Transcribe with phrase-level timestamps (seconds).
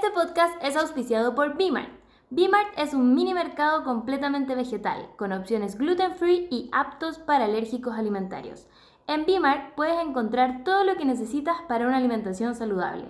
[0.00, 1.88] Este podcast es auspiciado por B-Mart.
[2.30, 7.98] B-Mart es un mini mercado completamente vegetal, con opciones gluten free y aptos para alérgicos
[7.98, 8.68] alimentarios.
[9.08, 13.06] En B-Mart puedes encontrar todo lo que necesitas para una alimentación saludable.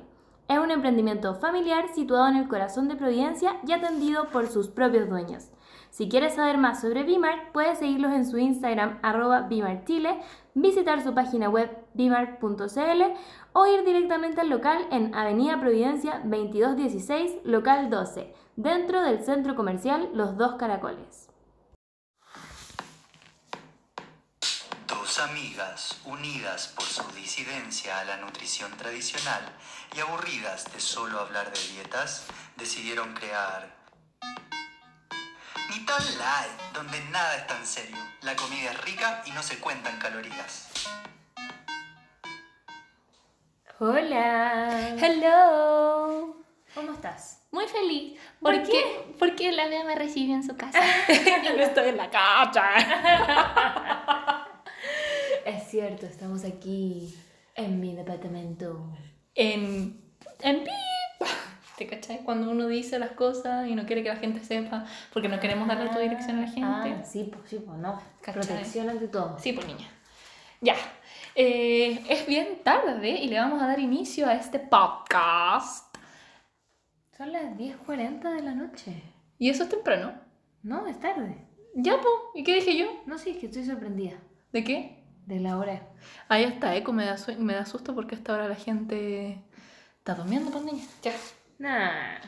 [0.48, 5.10] Es un emprendimiento familiar situado en el corazón de Providencia y atendido por sus propios
[5.10, 5.50] dueños.
[5.90, 9.46] Si quieres saber más sobre Bimart, puedes seguirlos en su Instagram arroba
[9.84, 10.22] Chile,
[10.54, 13.02] visitar su página web bimart.cl
[13.52, 20.08] o ir directamente al local en Avenida Providencia 2216, local 12, dentro del centro comercial
[20.14, 21.28] Los Dos Caracoles.
[24.86, 29.42] Dos amigas unidas por su disidencia a la nutrición tradicional
[29.96, 32.26] y aburridas de solo hablar de dietas,
[32.56, 33.76] decidieron crear
[35.68, 37.98] Mitad Light, donde nada es tan serio.
[38.22, 40.68] La comida es rica y no se cuentan calorías.
[43.80, 44.96] Hola.
[45.00, 46.34] Hello.
[46.74, 47.44] ¿Cómo estás?
[47.52, 48.18] Muy feliz.
[48.40, 49.14] ¿Por ¿Por qué?
[49.20, 50.80] Porque la Bea me recibió en su casa.
[51.44, 52.64] Yo no estoy en la casa.
[55.46, 57.16] es cierto, estamos aquí
[57.54, 58.96] en mi departamento.
[59.36, 60.02] en.
[60.40, 60.70] en pi.
[61.76, 62.24] ¿Te cachai?
[62.24, 65.68] Cuando uno dice las cosas y no quiere que la gente sepa, porque no queremos
[65.68, 66.96] darle tu dirección a la gente.
[66.98, 68.02] Ah, sí, pues sí, pues no.
[68.22, 68.42] ¿Cachai?
[68.42, 69.38] Protección ante todo.
[69.38, 69.88] Sí, por niña.
[70.60, 70.74] Ya.
[71.40, 75.96] Eh, es bien tarde y le vamos a dar inicio a este podcast.
[77.16, 79.00] Son las 10.40 de la noche.
[79.38, 80.20] Y eso es temprano.
[80.64, 81.36] No, es tarde.
[81.76, 82.08] Ya, po.
[82.34, 82.86] ¿Y qué dije yo?
[83.06, 84.16] No, sí, es que estoy sorprendida
[84.50, 85.04] ¿De qué?
[85.26, 85.86] de la hora.
[86.28, 89.40] Ahí está, eco, me da, me da susto porque hasta ahora la gente
[89.98, 90.84] está durmiendo, pues niña.
[91.02, 91.12] Ya.
[91.58, 92.18] Nah.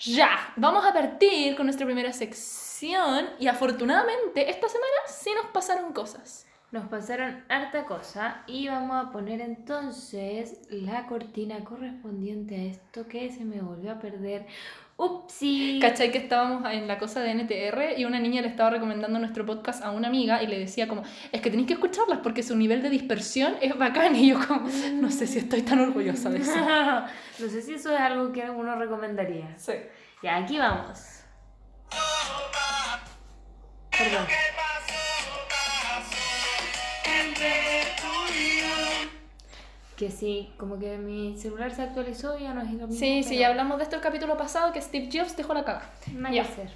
[0.00, 5.92] Ya, vamos a partir con nuestra primera sección y afortunadamente esta semana sí nos pasaron
[5.92, 6.46] cosas.
[6.72, 13.30] Nos pasaron harta cosa y vamos a poner entonces la cortina correspondiente a esto que
[13.30, 14.46] se me volvió a perder.
[14.96, 15.80] Upsi.
[15.82, 19.44] ¿Cachai que estábamos en la cosa de NTR y una niña le estaba recomendando nuestro
[19.44, 22.56] podcast a una amiga y le decía como, es que tenéis que escucharlas porque su
[22.56, 26.38] nivel de dispersión es bacán y yo como, no sé si estoy tan orgullosa de
[26.38, 26.56] eso.
[27.38, 29.58] no sé si eso es algo que uno recomendaría.
[29.58, 29.74] Sí.
[30.22, 31.20] Ya, aquí vamos.
[33.90, 34.26] Perdón.
[40.02, 42.98] Que sí, como que mi celular se actualizó y ya no es lo mismo.
[42.98, 45.88] Sí, sí, ya hablamos de esto el capítulo pasado que Steve Jobs dejó la caga.
[46.12, 46.42] Nada Ya.
[46.42, 46.70] que hacer.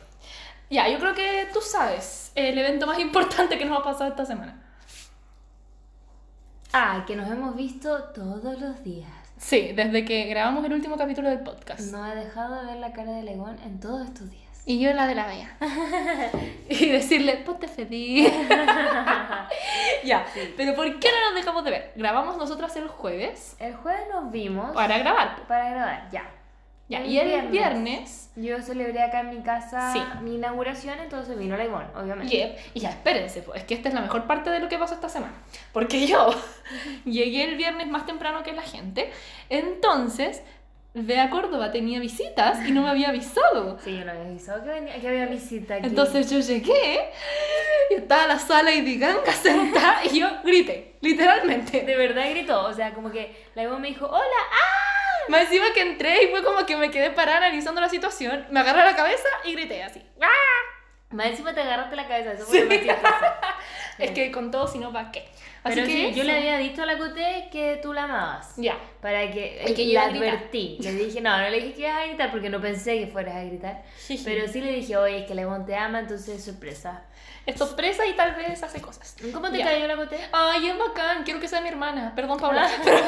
[0.71, 4.25] Ya, yo creo que tú sabes el evento más importante que nos ha pasado esta
[4.25, 4.63] semana.
[6.73, 9.11] Ah, que nos hemos visto todos los días.
[9.39, 11.81] Sí, desde que grabamos el último capítulo del podcast.
[11.91, 14.46] No he dejado de ver la cara de Legón en todos estos días.
[14.69, 15.57] Y yo la de la Bea.
[16.69, 18.29] y decirle, ponte feliz.
[20.05, 21.93] ya, pero ¿por qué no nos dejamos de ver?
[21.95, 25.47] Grabamos nosotras el jueves El jueves nos vimos para grabar.
[25.47, 26.25] para grabar, ya.
[26.89, 27.51] Ya, El y el viernes.
[27.51, 28.23] viernes...
[28.37, 30.01] Yo celebré acá en mi casa Sí.
[30.23, 32.37] mi inauguración, entonces vino Legón, obviamente.
[32.37, 34.79] Yep, y ya, espérense, pues, es que esta es la mejor parte de lo que
[34.79, 35.33] pasó esta semana.
[35.73, 36.29] Porque yo
[37.05, 39.11] llegué el viernes más temprano que la gente,
[39.49, 40.43] entonces
[40.99, 43.79] Bea Córdoba tenía visitas y no me había avisado.
[43.85, 45.89] Sí, yo no había avisado que, venía, que había visita aquí.
[45.89, 47.11] Entonces yo llegué
[47.91, 51.83] y estaba la sala y Diganga sentada y yo grité, literalmente.
[51.83, 55.29] de verdad gritó, o sea, como que Legón me dijo, hola, ¡ah!
[55.29, 58.61] Más encima que entré y fue como que me quedé parada analizando la situación, me
[58.61, 60.03] agarré la cabeza y grité así.
[60.23, 60.29] ¡Ah!
[61.11, 63.25] Más encima te agarraste la cabeza, eso fue lo más chistoso.
[63.99, 65.27] Es que con todo, si no, ¿para qué?
[65.67, 68.55] Así Pero que sí, yo le había dicho a la Coté que tú la amabas.
[68.57, 68.79] Ya.
[69.01, 70.79] Para que, Y que yo la advertí.
[70.81, 73.37] Le dije, no, no le dije que ibas a gritar porque no pensé que fueras
[73.37, 73.83] a gritar.
[74.25, 77.03] Pero sí le dije, oye, es que Legón te ama, entonces sorpresa.
[77.47, 79.17] Es sorpresa y tal vez hace cosas.
[79.33, 79.65] ¿Cómo te Ya.
[79.67, 80.19] cayó la Coté?
[80.33, 82.13] Ay, es bacán, quiero que sea mi hermana.
[82.15, 82.69] Perdón, Paula.
[82.85, 82.99] Pero,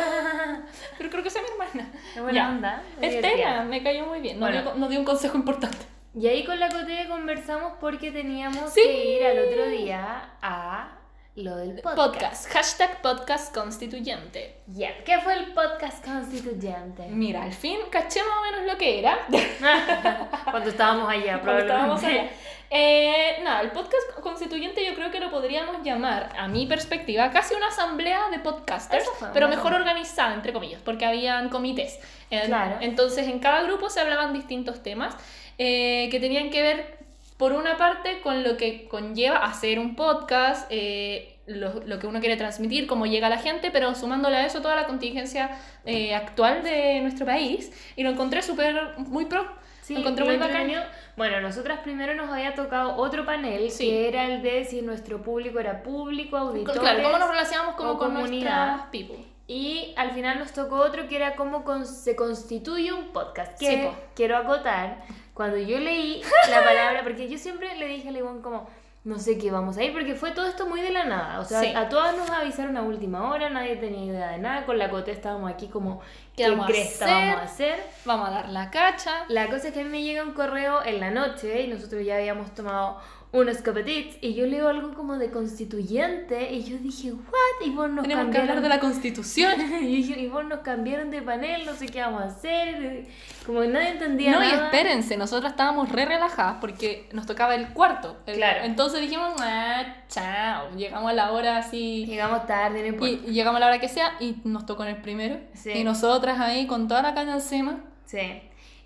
[0.99, 1.91] pero creo que sea mi hermana.
[2.15, 2.49] Qué buena Ya.
[2.49, 2.83] onda.
[3.01, 4.39] Estela, me cayó muy bien.
[4.41, 4.63] Nos, Bueno.
[4.63, 5.79] dio, nos dio un consejo importante.
[6.19, 8.81] Y ahí con la Coté conversamos porque teníamos Sí.
[8.83, 10.98] que ir al otro día a
[11.43, 11.97] lo del podcast.
[11.97, 12.49] Podcast.
[12.53, 14.57] Hashtag podcast constituyente.
[14.67, 17.07] Ya, ¿Qué fue el podcast constituyente?
[17.11, 19.19] Mira, al fin caché más o menos lo que era.
[20.51, 22.31] Cuando estábamos allá, Cuando estábamos probablemente.
[22.31, 22.31] allá.
[22.71, 27.55] Eh, nada, el podcast constituyente yo creo que lo podríamos llamar, a mi perspectiva, casi
[27.55, 31.99] una asamblea de podcasters, pero mejor organizada, entre comillas, porque habían comités.
[32.29, 32.79] Claro.
[32.81, 35.17] Entonces, en cada grupo se hablaban distintos temas
[35.57, 36.98] eh, que tenían que ver,
[37.39, 42.21] por una parte, con lo que conlleva hacer un podcast, eh, lo, lo que uno
[42.21, 45.57] quiere transmitir, cómo llega a la gente, pero sumándole a eso toda la contingencia
[45.87, 47.73] eh, actual de nuestro país.
[47.97, 49.47] Y lo encontré súper, muy pro.
[49.81, 50.71] Sí, lo encontré muy bacán.
[51.17, 53.87] Bueno, nosotras primero nos había tocado otro panel Sí.
[53.89, 56.81] que era el de si nuestro público era público, auditorio.
[56.83, 58.67] Claro, cómo nos relacionamos como con comunidad.
[58.67, 59.25] nuestras people.
[59.51, 63.59] Y al final nos tocó otro que era cómo con- se constituye un podcast.
[63.59, 64.99] Que Sí, quiero acotar,
[65.39, 66.21] cuando yo leí
[66.51, 68.69] la palabra, porque yo siempre le dije a León como,
[69.05, 71.39] no sé qué vamos a ir, porque fue todo esto muy de la nada.
[71.41, 71.73] O sea, Sí.
[71.75, 74.67] a todas nos avisaron a última hora, nadie tenía idea de nada.
[74.67, 76.01] Con la Cote estábamos aquí como,
[76.37, 77.17] ¿Qué ¿qué, vamos a cresta hacer?
[77.29, 77.79] vamos a hacer?
[78.05, 79.13] Vamos a dar la cacha.
[79.29, 82.05] La cosa es que a mí me llega un correo en la noche y nosotros
[82.05, 87.13] ya habíamos tomado unos copetits y yo leo algo como de constituyente y yo dije,
[87.13, 87.67] ¿what?
[87.67, 89.53] Y vos nos Tenemos que cambiaron hablar de la constitución.
[89.83, 93.07] y dije, y vos nos cambiaron de panel, no sé qué vamos a hacer.
[93.45, 94.65] Como que nadie entendía No, y nada.
[94.67, 98.17] espérense, nosotras estábamos re relajadas porque nos tocaba el cuarto.
[98.27, 98.61] El- Claro.
[98.65, 102.07] Entonces dijimos, ah, chao, llegamos a la hora así.
[102.07, 103.31] Llegamos tarde, no Y, importa.
[103.31, 105.39] y llegamos a la hora que sea y nos tocó en el primero.
[105.55, 105.73] Sí.
[105.73, 107.81] Y nosotras ahí con toda la caña encima.
[108.07, 108.41] Sí.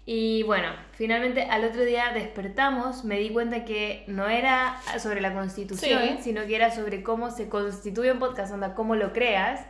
[0.05, 5.33] Y bueno, finalmente al otro día despertamos, me di cuenta que no era sobre la
[5.33, 6.19] constitución, Sí.
[6.23, 9.61] sino que era sobre cómo se constituye un podcast, onda, cómo lo creas.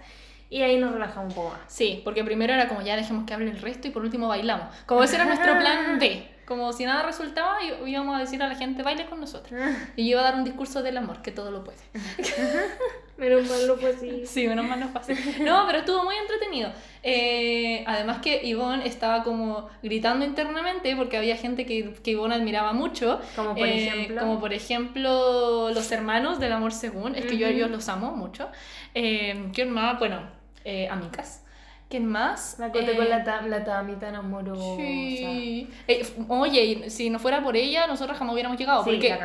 [0.49, 1.61] Y ahí nos relajamos un poco más.
[1.67, 4.67] Sí, porque primero era como ya dejemos que hable el resto y por último bailamos.
[4.87, 6.27] Como ese era nuestro plan B.
[6.47, 9.59] Como si nada resultaba, íbamos a decir a la gente, baile con nosotros.
[9.97, 11.79] Y yo iba a dar un discurso del amor, que todo lo puede.
[13.17, 14.27] Menos mal lo fue así.
[14.27, 15.13] Sí, menos mal no fue así.
[15.43, 16.73] No, pero estuvo muy entretenido.
[17.05, 22.73] Eh, además que Ivonne estaba como gritando internamente porque había gente que, que Ivonne admiraba
[22.73, 23.21] mucho.
[23.37, 24.21] Como por Eh, ejemplo.
[24.23, 27.15] Como por ejemplo los hermanos del amor según.
[27.15, 27.59] Es que yo a Ujú.
[27.59, 28.49] ellos los amo mucho.
[28.95, 29.99] Eh, ¿Quién más?
[30.01, 30.23] Bueno,
[30.65, 31.42] eh, amigas.
[31.93, 32.57] ¿Quién más?
[32.59, 34.77] Me acordé Eh, con la, tam- la Tami tan amorosa.
[34.79, 35.69] Sí.
[35.87, 38.83] Eh, oye, si no fuera por ella, nosotros jamás hubiéramos llegado.
[38.83, 39.19] Sí, porque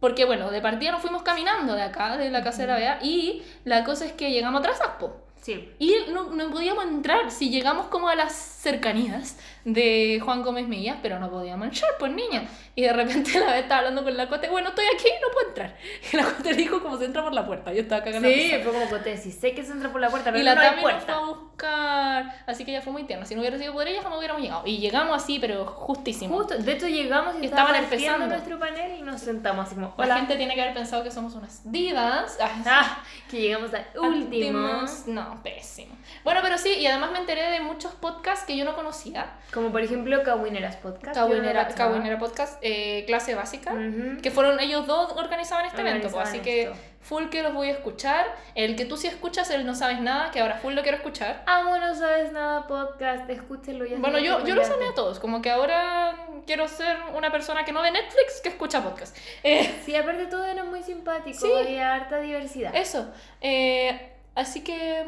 [0.00, 2.98] porque bueno, de partida nos fuimos caminando de acá, de la casa de la Bea,
[3.02, 5.16] y la cosa es que llegamos atrasados, po.
[5.42, 5.68] Sí.
[5.78, 10.96] Y no, no podíamos entrar si llegamos como a las cercanías de Juan Gómez Millas,
[11.02, 12.44] pero no podíamos entrar, pues niña.
[12.74, 15.48] Y de repente la vez estaba hablando con la Cote, bueno, estoy aquí, no puedo
[15.48, 15.76] entrar.
[16.12, 18.28] Y la Cote dijo como se entra por la puerta, yo estaba cagando.
[18.28, 20.54] Sí, fue como Cote, sí sé que se entra por la puerta, pero Y la
[20.54, 21.14] no hay Tami nos fue puerta.
[21.16, 23.26] a buscar, así que ella fue muy tierna.
[23.26, 24.62] Si no hubiera sido por ella, jamás hubiéramos llegado.
[24.66, 26.38] Y llegamos así, pero justísimo.
[26.38, 28.26] Justo, de hecho llegamos y Estaban empezando.
[28.26, 30.16] nuestro panel y nos sentamos así como, La hola.
[30.16, 32.38] gente tiene que haber pensado que somos unas divas.
[32.40, 34.58] Ah, que llegamos al último.
[34.60, 35.06] Últimos.
[35.06, 35.94] No, pésimo.
[36.24, 39.32] Bueno, pero sí, y además me enteré de muchos podcasts que yo no conocía.
[39.52, 41.16] Como por ejemplo Cawineras Podcast.
[41.16, 43.72] yo no Podcast, eh, clase básica.
[43.72, 44.20] Ujú.
[44.22, 46.76] Que fueron ellos dos organizaban este evento, pues, así Organizaban que esto.
[47.00, 48.26] full que los voy a escuchar.
[48.54, 51.42] El que tú sí escuchas, el no sabes nada, que ahora full lo quiero escuchar.
[51.46, 53.96] Amo, no sabes nada podcast, escúchenlo ya.
[53.98, 56.14] Bueno, yo, lo yo los amé a todos, como que ahora
[56.46, 59.16] quiero ser una persona que no ve Netflix, que escucha podcast.
[59.42, 61.52] Eh, Sí, aparte todo era muy simpático, Sí.
[61.58, 62.74] había harta diversidad.
[62.76, 63.08] eso.
[63.40, 65.04] Eh, así que,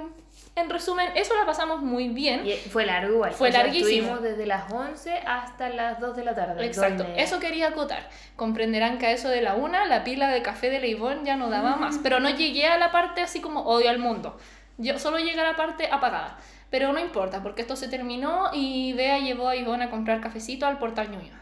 [0.54, 2.46] en resumen, eso la pasamos muy bien.
[2.46, 3.32] Y fue largo igual.
[3.32, 3.88] Fue o sea, larguísimo.
[3.88, 6.66] Estuvimos desde las 11 hasta las 2 de la tarde.
[6.66, 8.08] Exacto, eso quería acotar.
[8.36, 11.48] Comprenderán que a eso de la una, la pila de café de Leibón ya no
[11.48, 11.98] daba más.
[12.02, 14.38] Pero no llegué a la parte así como odio al mundo.
[14.76, 16.38] Yo solo llegué a la parte apagada.
[16.70, 20.66] Pero no importa, porque esto se terminó y Bea llevó a Ivonne a comprar cafecito
[20.66, 21.40] al portal Ñuñoa.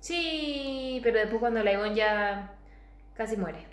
[0.00, 2.52] Sí, pero después cuando la Ivonne ya
[3.14, 3.69] casi muere.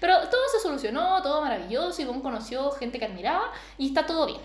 [0.00, 4.40] Pero todo se solucionó, todo maravilloso, Ivonne conoció gente que admiraba y está todo bien.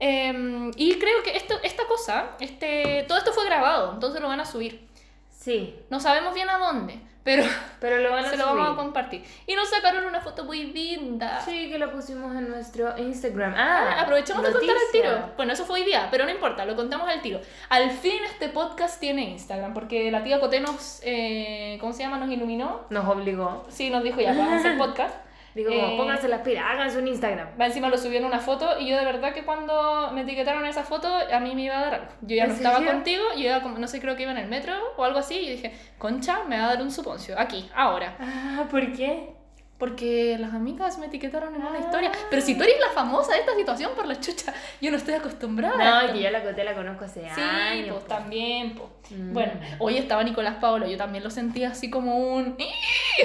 [0.00, 4.40] Em, y creo que esto, esta cosa, este, todo esto fue grabado, entonces lo van
[4.40, 4.88] a subir.
[5.30, 7.42] Sí, No sabemos bien a dónde, pero
[7.80, 9.24] pero lo van a se lo vamos a compartir.
[9.46, 11.40] Y nos sacaron una foto muy linda.
[11.44, 13.54] Sí, que lo pusimos en nuestro Instagram.
[13.56, 15.32] Ah, Ah, aprovechamos de contar al tiro.
[15.36, 17.40] Bueno, eso fue hoy día, pero no importa, lo contamos al tiro.
[17.68, 22.18] Al fin este podcast tiene Instagram, porque la tía Coté nos, eh, ¿cómo se llama?
[22.18, 22.82] Nos iluminó.
[22.90, 23.64] Nos obligó.
[23.68, 25.14] Sí, nos dijo ya, vamos a hacer podcast.
[25.54, 27.48] Digo, como, Eh, pónganse las pilas, háganse un Instagram.
[27.60, 30.64] Va encima lo subió en una foto y yo de verdad que cuando me etiquetaron
[30.66, 32.12] esa foto a mí me iba a dar algo.
[32.22, 34.38] Yo ya ¿En no estaba contigo, yo iba como, no sé, creo que iba en
[34.38, 37.68] el metro o algo así y dije, concha, me va a dar un suponcio, aquí,
[37.74, 38.16] ahora.
[38.20, 39.37] Ah, ¿por qué?
[39.78, 41.80] Porque las amigas me etiquetaron en una Ah.
[41.80, 42.10] historia.
[42.30, 45.14] Pero si tú eres la famosa de esta situación por la chucha, yo no estoy
[45.14, 45.74] acostumbrada.
[45.74, 46.12] a No, esto.
[46.14, 47.90] que yo la Coté la conozco hace Sí, años.
[47.90, 48.08] pues po.
[48.08, 48.88] también, pues.
[49.12, 49.32] Mm.
[49.32, 52.56] Bueno, hoy estaba Nicolás Paolo, yo también lo sentí así como un...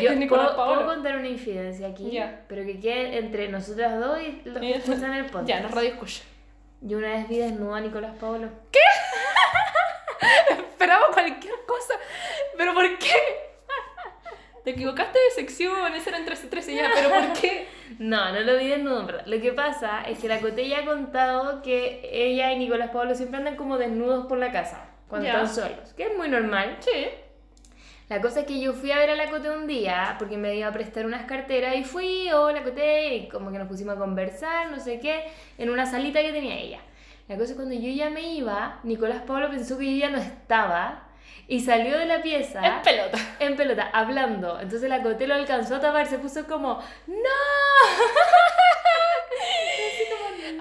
[0.01, 0.81] Yo Nicolás puedo, Paolo.
[0.83, 2.41] puedo contar una infidencia aquí, Ya.
[2.47, 5.47] pero que quede entre nosotras dos y los que escuchan el podcast.
[5.47, 6.21] Ya, no radio escucha.
[6.81, 8.47] Yo una vez vi desnuda a Nicolás Paulo.
[10.49, 11.93] Esperaba cualquier cosa.
[12.57, 13.52] ¿Pero por qué?
[14.63, 17.67] Te equivocaste de sección, ese era en 13 ya, pero ¿por qué?
[17.99, 19.25] No, no lo vi desnudo, en verdad.
[19.27, 23.13] Lo que pasa es que la Coté ya ha contado que ella y Nicolás Pablo
[23.13, 25.43] siempre andan como desnudos por la casa, cuando Ya.
[25.43, 26.77] están solos, que es muy normal.
[26.79, 27.07] Sí.
[28.09, 30.55] La cosa es que yo fui a ver a la Coté un día porque me
[30.55, 33.99] iba a prestar unas carteras y fui, hola Coté, y como que nos pusimos a
[33.99, 35.25] conversar, no sé qué,
[35.57, 36.79] en una salita que tenía ella.
[37.27, 40.17] La cosa es cuando yo ya me iba, Nicolás Pablo pensó que yo ya no
[40.17, 41.07] estaba
[41.47, 42.65] y salió de la pieza.
[42.65, 43.17] Es pelota.
[43.39, 44.59] en pelota, hablando.
[44.59, 47.15] Entonces la Coté lo alcanzó a tapar, se puso como, ¡No!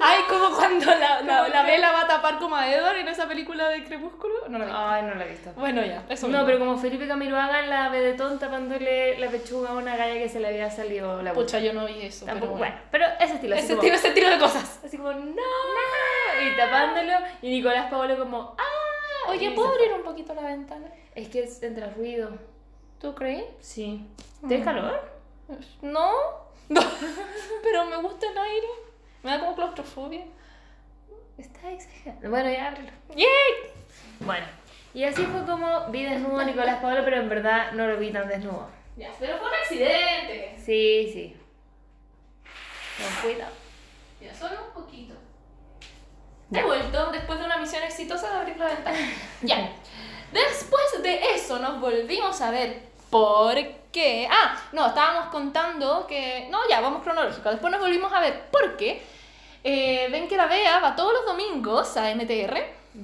[0.04, 3.28] Ay, como cuando la, la, la vela va a tapar como a Edward en esa
[3.28, 4.48] película de Crepúsculo.
[4.48, 4.70] No la vi.
[4.74, 5.52] Ay, no la he visto.
[5.54, 6.46] Bueno, ya, eso No, mismo.
[6.46, 10.40] pero como Felipe Camiroaga en la vedetón tapándole la pechuga a una galla que se
[10.40, 12.24] le había salido la Pucha, yo no vi eso.
[12.26, 14.80] Tampoco, pero bueno, pero ese estilo, así Ese como, estilo, ese estilo de cosas.
[14.84, 15.42] así como, no,
[16.42, 18.56] y tapándolo, y Nicolás Paolo como,
[19.32, 20.88] Oye, ¿puedo abrir un poquito la ventana?
[21.14, 22.30] Es que es entre ruido.
[23.00, 23.44] ¿Tú crees?
[23.60, 24.06] Sí.
[24.46, 25.00] ¿Tienes calor?
[25.82, 26.10] No.
[26.68, 26.80] No.
[27.62, 28.66] pero me gusta el aire.
[29.22, 30.24] Me da como claustrofobia.
[31.36, 32.30] Está exagerando.
[32.30, 32.90] Bueno, ya ábrelo.
[33.14, 33.26] ¡Yay!
[34.20, 34.46] Bueno,
[34.94, 38.10] y así fue como vi desnudo a Nicolás Paolo, pero en verdad no lo vi
[38.10, 38.68] tan desnudo.
[38.96, 40.54] Ya, pero fue un accidente.
[40.56, 41.36] Sí, sí.
[42.96, 43.52] Con cuidado.
[44.20, 45.14] Ya, solo un poquito.
[46.54, 48.98] He vuelto después de una misión exitosa de abrir la ventana.
[49.42, 49.70] ya.
[50.32, 52.82] Después de eso nos volvimos a ver.
[53.10, 53.54] ¿Por
[53.92, 54.26] qué?
[54.30, 56.48] Ah, no, estábamos contando que...
[56.50, 57.50] No, ya, vamos cronológico.
[57.50, 59.02] Después nos volvimos a ver porque
[59.64, 62.56] eh, ven que la Bea va todos los domingos a NTR.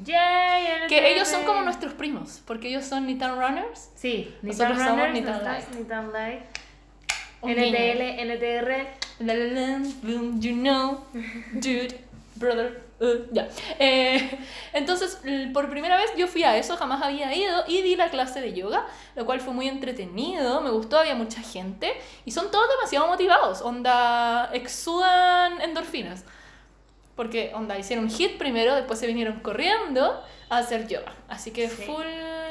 [0.05, 3.91] Yay, Que ellos son como nuestros primos, porque ellos son Nitan Runners.
[3.95, 5.79] Sí, ni Nosotros tan somos runners, ni no tan estás, light.
[5.79, 6.43] ni tan light.
[7.43, 8.87] NTL, NTR.
[9.21, 11.05] La, la, la, boom, you know,
[11.55, 11.99] dude,
[12.37, 13.49] brother, uh, ya.
[13.79, 14.39] Eh,
[14.73, 15.21] entonces,
[15.53, 18.53] por primera vez yo fui a eso, jamás había ido y di la clase de
[18.53, 18.87] yoga,
[19.17, 21.93] lo cual fue muy entretenido, me gustó, había mucha gente
[22.25, 26.25] y son todos demasiado motivados, onda, exudan endorfinas.
[27.19, 31.13] Porque, onda, hicieron un hit primero, después se vinieron corriendo a hacer yoga.
[31.29, 31.83] Así que Sí.
[31.83, 32.07] full,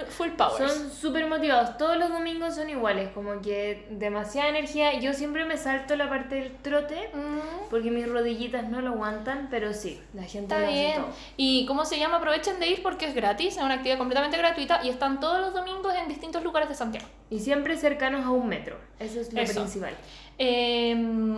[0.09, 0.71] full powers.
[0.73, 1.77] Son súper motivados.
[1.77, 4.99] Todos los domingos son iguales, como que demasiada energía.
[4.99, 7.69] Yo siempre me salto la parte del trote Mm.
[7.69, 10.95] porque mis rodillitas no lo aguantan, pero sí, la gente Está lo hace bien.
[10.97, 11.13] todo.
[11.37, 14.81] Y cómo se llama, aprovechen de ir porque es gratis, es una actividad completamente gratuita
[14.83, 17.07] y están todos los domingos en distintos lugares de Santiago.
[17.29, 18.77] Y siempre cercanos a un metro.
[18.99, 19.61] Eso es lo Eso.
[19.61, 19.95] principal.
[20.39, 20.95] Eh,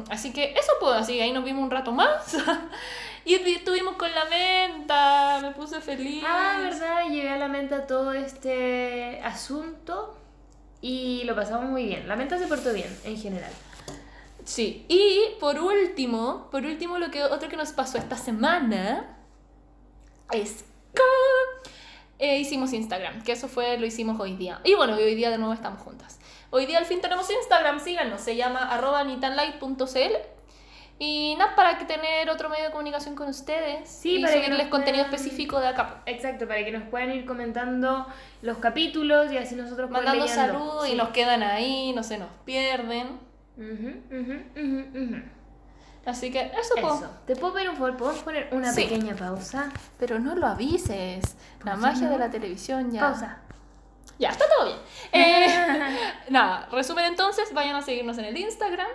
[0.09, 2.35] así que eso pues, así ahí nos vimos un rato más.
[3.25, 6.23] y vi- estuvimos con la menta, me puse feliz.
[6.25, 10.17] Ah, verdad, llevé a la menta todo este asunto
[10.81, 12.07] y lo pasamos muy bien.
[12.07, 13.51] La menta se portó bien, en general.
[14.45, 19.15] Sí, y por último, por último lo que otro que nos pasó esta semana
[20.31, 20.63] es
[20.95, 21.03] que
[22.17, 24.59] eh, hicimos Instagram, que eso fue, lo hicimos hoy día.
[24.63, 26.19] Y bueno, hoy día de nuevo estamos juntas.
[26.49, 30.13] Hoy día al fin tenemos Instagram, síganos, se llama arroba nitanlight.cl
[30.99, 34.39] y nada, para que tener otro medio de comunicación con ustedes Sí, y para que
[34.39, 36.01] subirles nos contenido puedan- específico de acá.
[36.05, 38.05] Exacto, para que nos puedan ir comentando
[38.41, 40.95] los capítulos y así nosotros Mandando saludos y Sí.
[40.97, 43.07] nos quedan ahí, no se nos pierden.
[43.57, 45.21] Ujú, ujú, ujú, ujú.
[46.05, 46.95] Así que eso, po.
[46.95, 47.09] Eso.
[47.27, 47.95] ¿Te puedo pedir un favor?
[47.97, 48.83] ¿Podemos poner una Sí.
[48.83, 49.71] pequeña pausa?
[49.99, 51.35] Pero no lo avises.
[51.63, 52.13] La magia ¿no?
[52.13, 53.01] de la televisión ya.
[53.01, 53.37] Pausa.
[54.17, 54.77] Ya, está todo bien.
[55.13, 55.47] Eh,
[56.29, 58.87] nada, resumen entonces, vayan a seguirnos en el Instagram.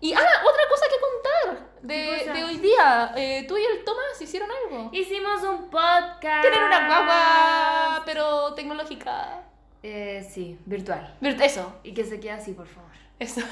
[0.00, 3.12] Y, ah, otra cosa que contar ¿Qué de, de hoy día.
[3.16, 4.90] Eh, Tú y el Tomás hicieron algo.
[4.92, 6.42] Hicimos un podcast.
[6.42, 9.42] Tienen una guagua, pero tecnológica.
[9.82, 11.16] Eh, sí, virtual.
[11.20, 12.90] Virt- Eso, Y que se quede así, por favor.
[13.18, 13.40] eso.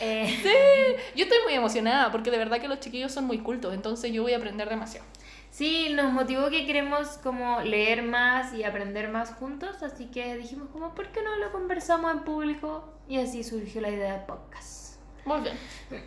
[0.00, 3.74] Eh, Sí, yo estoy muy emocionada porque de verdad que los chiquillos son muy cultos,
[3.74, 5.04] entonces yo voy a aprender demasiado.
[5.50, 10.68] sí, nos motivó que queremos como leer más y aprender más juntos, así que dijimos
[10.70, 12.84] como, ¿por qué no lo conversamos en público?
[13.08, 14.87] Y así surgió la idea de podcast.
[15.28, 15.58] Muy bien.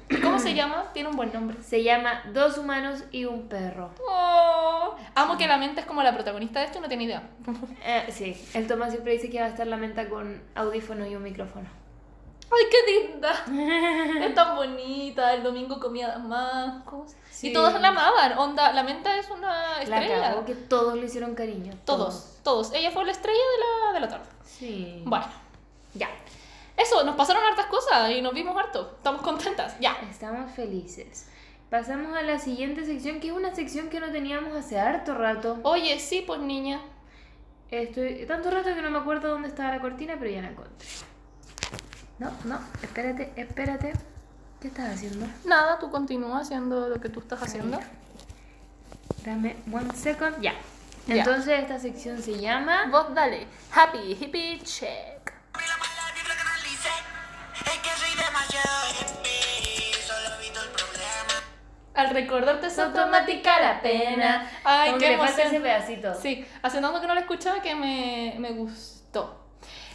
[0.09, 0.85] ¿Y ¿Cómo se llama?
[0.93, 1.61] Tiene un buen nombre.
[1.61, 3.91] Se llama Dos humanos y un perro.
[4.09, 7.29] Oh, amo que la mente es como la protagonista de esto no tiene idea.
[7.83, 11.15] Eh, sí, el Tomás siempre dice que va a estar la menta con audífono y
[11.15, 11.67] un micrófono.
[12.51, 13.31] ¡Ay, qué linda!
[14.25, 17.15] es tan bonita, el domingo comía más cosas.
[17.29, 17.49] Sí.
[17.49, 20.21] Y todos la amaban, onda, la menta es una La estrella.
[20.21, 21.73] cagó que todos le hicieron cariño.
[21.85, 22.73] Todos, todos.
[22.73, 24.25] Ella fue la estrella de la, de la tarde.
[24.43, 25.03] Sí.
[25.05, 25.25] Bueno,
[25.93, 26.09] ya.
[26.81, 28.93] Eso, nos pasaron hartas cosas y nos vimos harto.
[28.97, 29.75] Estamos contentas.
[29.79, 29.97] Ya.
[30.09, 31.27] Estamos felices.
[31.69, 35.59] Pasamos a la siguiente sección, que es una sección que no teníamos hace harto rato.
[35.63, 36.81] Oye, sí, pues niña.
[37.69, 40.87] Estoy tanto rato que no me acuerdo dónde estaba la cortina, pero ya la encontré.
[42.19, 43.93] No, no, espérate, espérate.
[44.59, 45.25] ¿Qué estás haciendo?
[45.45, 47.79] Nada, tú continúa haciendo lo que tú estás haciendo.
[49.25, 50.41] Dame one second.
[50.41, 50.53] Ya.
[51.07, 51.15] Ya.
[51.15, 53.47] Entonces esta sección se llama Vos dale.
[53.73, 55.30] Happy, hippie, check.
[62.01, 64.49] Al recordarte es automática la pena.
[64.63, 65.47] Ay, qué emoción.
[65.47, 66.15] ese pedacito.
[66.15, 69.39] Sí, hace tanto que no la escuchaba que me, me gustó.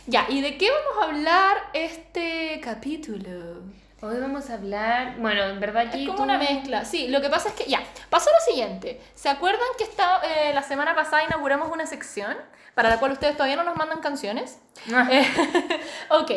[0.06, 3.62] Ya, ¿y de qué vamos a hablar este capítulo?
[4.02, 5.16] Hoy vamos a hablar.
[5.18, 6.02] Bueno, en verdad aquí.
[6.02, 6.84] Es como tú- una mezcla.
[6.84, 9.00] Sí, lo que pasa es que, ya, pasó lo siguiente.
[9.14, 12.36] ¿Se acuerdan que está, eh, la semana pasada inauguramos una sección
[12.76, 14.59] para la cual ustedes todavía no nos mandan canciones?
[14.92, 15.09] Ah.
[15.16, 15.26] Eh,
[16.11, 16.30] ok,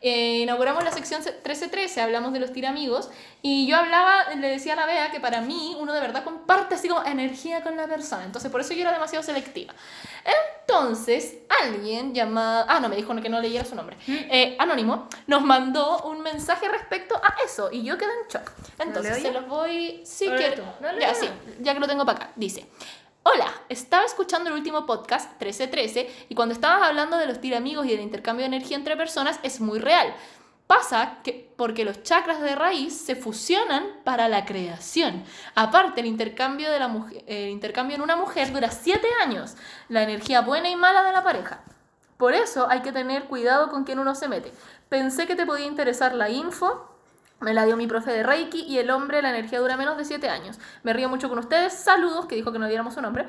[0.00, 3.10] eh, inauguramos la sección 1313, hablamos de los tiramigos,
[3.42, 6.74] y yo hablaba, le decía a la Bea que para mí uno de verdad comparte
[6.74, 9.72] así como energía con la persona, entonces por eso yo era demasiado selectiva.
[10.66, 15.42] Entonces, alguien llamado, ah, no, me dijo que no leyera su nombre, eh, Anónimo, nos
[15.42, 18.50] mandó un mensaje respecto a eso, y yo quedé en shock.
[18.80, 20.62] Entonces, leo se los voy, sí, ¿Lo que, lees tú?
[20.80, 21.28] No, ya, sí,
[21.60, 22.66] ya que lo tengo para acá, dice.
[23.26, 27.88] Hola, estaba escuchando el último podcast 1313 y cuando estabas hablando de los tiramigos y
[27.88, 30.14] del intercambio de energía entre personas es muy real.
[30.66, 35.24] Pasa que porque los chakras de raíz se fusionan para la creación.
[35.54, 39.54] Aparte, el intercambio, de la mujer, el intercambio en una mujer dura 7 años,
[39.88, 41.64] la energía buena y mala de la pareja.
[42.18, 44.52] Por eso hay que tener cuidado con quién uno se mete.
[44.90, 46.93] Pensé que te podía interesar la info,
[47.40, 50.04] me la dio mi profe de Reiki y el hombre la energía dura menos de
[50.04, 50.58] 7 años.
[50.82, 51.74] Me río mucho con ustedes.
[51.74, 53.26] Saludos, que dijo que no diéramos su nombre.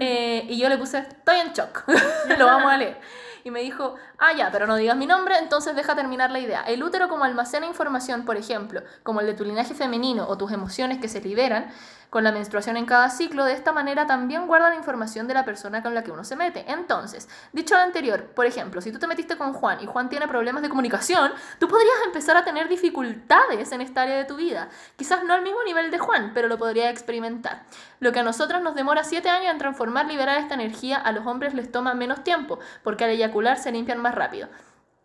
[0.00, 1.84] Eh, y yo le puse, estoy en shock.
[2.38, 2.98] Lo vamos a leer.
[3.44, 6.62] Y me dijo, ah, ya, pero no digas mi nombre, entonces deja terminar la idea.
[6.62, 10.52] El útero como almacena información, por ejemplo, como el de tu linaje femenino o tus
[10.52, 11.72] emociones que se liberan
[12.12, 15.46] con la menstruación en cada ciclo, de esta manera también guarda la información de la
[15.46, 16.70] persona con la que uno se mete.
[16.70, 20.28] Entonces, dicho lo anterior, por ejemplo, si tú te metiste con Juan y Juan tiene
[20.28, 24.68] problemas de comunicación, tú podrías empezar a tener dificultades en esta área de tu vida.
[24.96, 27.62] Quizás no al mismo nivel de Juan, pero lo podría experimentar.
[27.98, 31.26] Lo que a nosotros nos demora 7 años en transformar, liberar esta energía, a los
[31.26, 34.48] hombres les toma menos tiempo, porque al eyacular se limpian más rápido.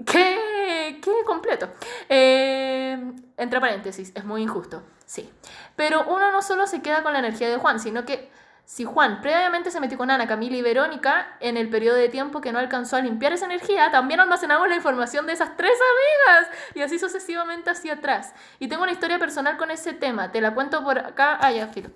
[0.06, 1.00] ¿Qué?
[1.02, 1.70] ¿Qué completo?
[2.08, 5.30] Eh, entre paréntesis, es muy injusto, sí.
[5.76, 8.30] Pero uno no solo se queda con la energía de Juan, sino que
[8.64, 12.42] si Juan previamente se metió con Ana, Camila y Verónica en el periodo de tiempo
[12.42, 16.52] que no alcanzó a limpiar esa energía, también almacenamos la información de esas tres amigas
[16.76, 18.34] y así sucesivamente hacia atrás.
[18.60, 21.38] Y tengo una historia personal con ese tema, te la cuento por acá.
[21.42, 21.90] Ah, ya, filo.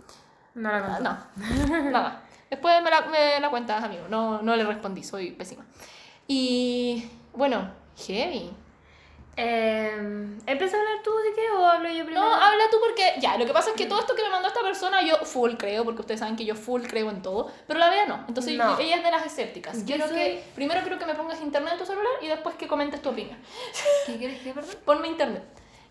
[0.56, 1.04] No la Ah, contó.
[1.84, 2.22] No, nada.
[2.50, 4.08] Después me la, me la cuentas, amigo.
[4.10, 5.66] No, no le respondí, soy pésima.
[6.28, 7.72] Y bueno,
[8.06, 8.52] heavy.
[9.38, 9.90] Eh,
[10.46, 12.22] ¿Empieza a hablar tú si quieres o hablo yo primero?
[12.22, 14.50] No, habla tú porque ya, lo que pasa es que todo esto que me mandó
[14.50, 17.80] esta persona yo full creo, porque ustedes saben que yo full creo en todo, pero
[17.80, 18.26] la Bea no.
[18.28, 18.78] Entonces No.
[18.78, 19.80] ella es de las escépticas.
[19.80, 22.56] Yo Quiero soy- que primero quiero que me pongas internet en tu celular y después
[22.56, 23.38] que comentes tu opinión.
[24.06, 24.76] ¿Qué quieres que perdón?
[24.86, 25.44] Ponme internet.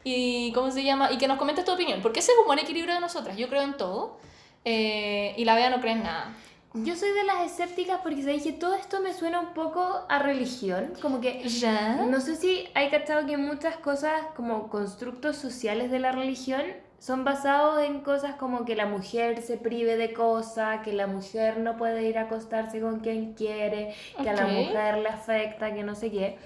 [0.04, 2.58] Y cómo se llama y que nos comentes tu opinión, porque ese es un buen
[2.58, 3.36] equilibrio de nosotras.
[3.36, 4.18] Yo creo en todo
[4.66, 6.34] eh, y la Bea no cree en nada.
[6.72, 10.18] Yo soy de las escépticas porque sabéis que todo esto me suena un poco a
[10.20, 10.92] religión.
[11.02, 11.42] Como que.
[11.48, 11.96] ¿Ya?
[11.96, 16.62] No sé si hay cachado que muchas cosas, como constructos sociales de la religión,
[17.00, 21.58] son basados en cosas como que la mujer se prive de cosas, que la mujer
[21.58, 25.82] no puede ir a acostarse con quien quiere, que a la mujer le afecta, que
[25.82, 26.36] no sé qué.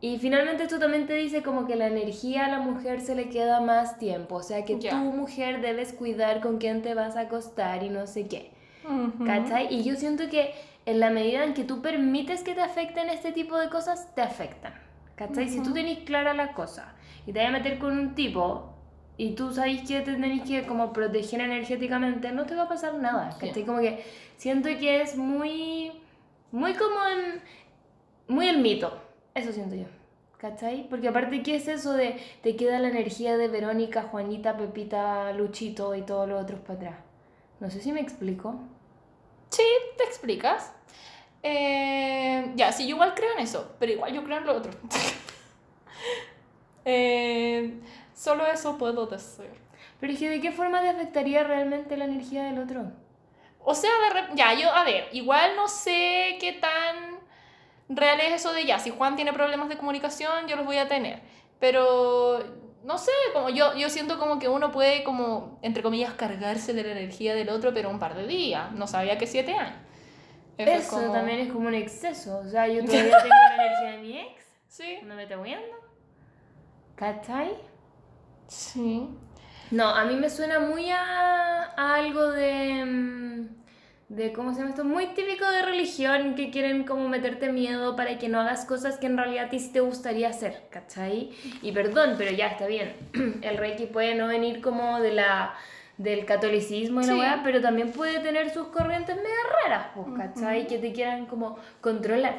[0.00, 3.28] Y finalmente esto también te dice como que la energía a la mujer se le
[3.28, 4.90] queda más tiempo, o sea que Ya.
[4.90, 8.52] tú mujer debes cuidar con quién te vas a acostar y no sé qué.
[9.24, 9.72] ¿Cachai?
[9.74, 10.54] Y yo siento que
[10.86, 14.22] en la medida en que tú permites que te afecten este tipo de cosas, te
[14.22, 14.72] afectan.
[15.16, 15.48] ¿Cachai?
[15.48, 16.94] Si tú tenés clara la cosa
[17.26, 18.74] y te vas a meter con un tipo
[19.16, 22.94] y tú sabes que te tenés que como proteger energéticamente, no te va a pasar
[22.94, 23.32] nada.
[23.32, 23.48] Sí.
[23.48, 23.64] ¿Cachai?
[23.64, 24.04] Como que
[24.36, 25.92] siento que es muy,
[26.52, 27.42] muy como en,
[28.28, 28.96] muy el mito.
[29.34, 29.86] Eso siento yo.
[30.38, 30.88] ¿Cachai?
[30.88, 35.96] Porque aparte, ¿qué es eso de te queda la energía de Verónica, Juanita, Pepita, Luchito
[35.96, 36.94] y todos los otros para atrás?
[37.58, 38.60] No sé si me explico.
[39.50, 39.62] Sí,
[39.96, 40.72] te explicas.
[41.42, 44.72] Eh, ya, sí, yo igual creo en eso, pero igual yo creo en lo otro.
[46.90, 47.80] Eh,
[48.14, 49.50] solo eso puedo decir.
[50.00, 52.92] Pero es que ¿de qué forma te afectaría realmente la energía del otro?
[53.62, 57.18] O sea, de ya, yo, a ver, igual no sé qué tan
[57.88, 60.88] real es eso de ya, si Juan tiene problemas de comunicación, yo los voy a
[60.88, 61.20] tener.
[61.60, 62.42] Pero,
[62.84, 66.82] no sé, como yo, yo siento como que uno puede, como, entre comillas, cargarse de
[66.84, 68.72] la energía del otro, pero un par de días.
[68.72, 69.76] No sabía que siete años.
[70.56, 72.38] Eso es Eso como- también es como un exceso.
[72.38, 74.44] O sea, yo todavía tengo la energía de mi ex.
[74.68, 74.98] Sí.
[75.04, 75.76] No me estoy viendo.
[76.96, 77.52] ¿Cachai?
[78.48, 79.08] Sí.
[79.70, 83.27] No, a mí me suena muy a, a algo de, mm,
[84.08, 84.84] de, ¿cómo se llama esto?
[84.84, 89.06] Muy típico de religión, que quieren como meterte miedo para que no hagas cosas que
[89.06, 91.30] en realidad a ti sí te gustaría hacer, ¿cachai?
[91.60, 92.94] Y perdón, pero ya está bien.
[93.42, 95.54] El Reiki puede no venir como de la
[95.98, 97.18] del catolicismo y la Sí.
[97.18, 99.28] weá, pero también puede tener sus corrientes medio
[99.64, 100.66] raras, pues, ¿cachai?
[100.68, 102.38] Que te quieran como controlar.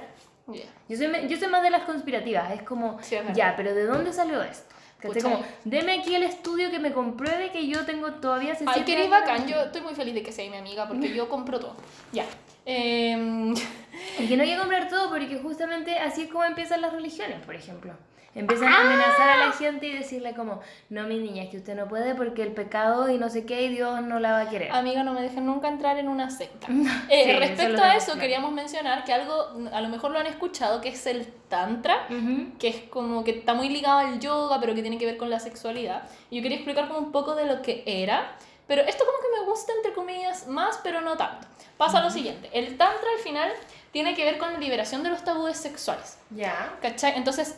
[0.87, 3.35] Yo soy, yo soy más de las conspirativas, es como, Sí, es verdad.
[3.35, 4.73] ya, pero ¿de dónde salió esto?
[4.99, 5.21] ¿Cachai?
[5.21, 9.07] Como, deme aquí el estudio que me compruebe que yo tengo todavía hace Ay, qué
[9.07, 9.47] bacán.
[9.47, 11.75] Yo estoy muy feliz de que sea mi amiga porque yo compro todo.
[12.11, 12.25] Ya.
[12.65, 13.55] Em,
[14.19, 17.39] Y que no hay que comprar todo porque justamente así es como empiezan las religiones,
[17.45, 17.93] por ejemplo.
[18.35, 21.75] Empiezan a amenazar a la gente y decirle como, no, mi niña, es que usted
[21.75, 24.49] no puede porque el pecado y no sé qué, y Dios no la va a
[24.49, 24.71] querer.
[24.71, 26.67] Amiga, no me dejen nunca entrar en una secta.
[26.67, 26.75] Sí,
[27.09, 28.19] Eh, eso respecto lo a eso, claro.
[28.21, 29.33] queríamos mencionar que algo,
[29.73, 32.57] a lo mejor lo han escuchado, que es el tantra, Ujú.
[32.59, 35.29] que es como que está muy ligado al yoga, pero que tiene que ver con
[35.31, 36.03] la sexualidad.
[36.29, 38.35] Y yo quería explicar como un poco de lo que era,
[38.67, 41.47] pero esto como que me gusta, entre comillas, más, pero no tanto.
[41.77, 43.49] Pasa lo siguiente, el tantra al final
[43.91, 46.19] tiene que ver con la liberación de los tabúes sexuales.
[46.29, 46.73] Ya.
[46.81, 47.13] ¿Cachai?
[47.15, 47.57] Entonces,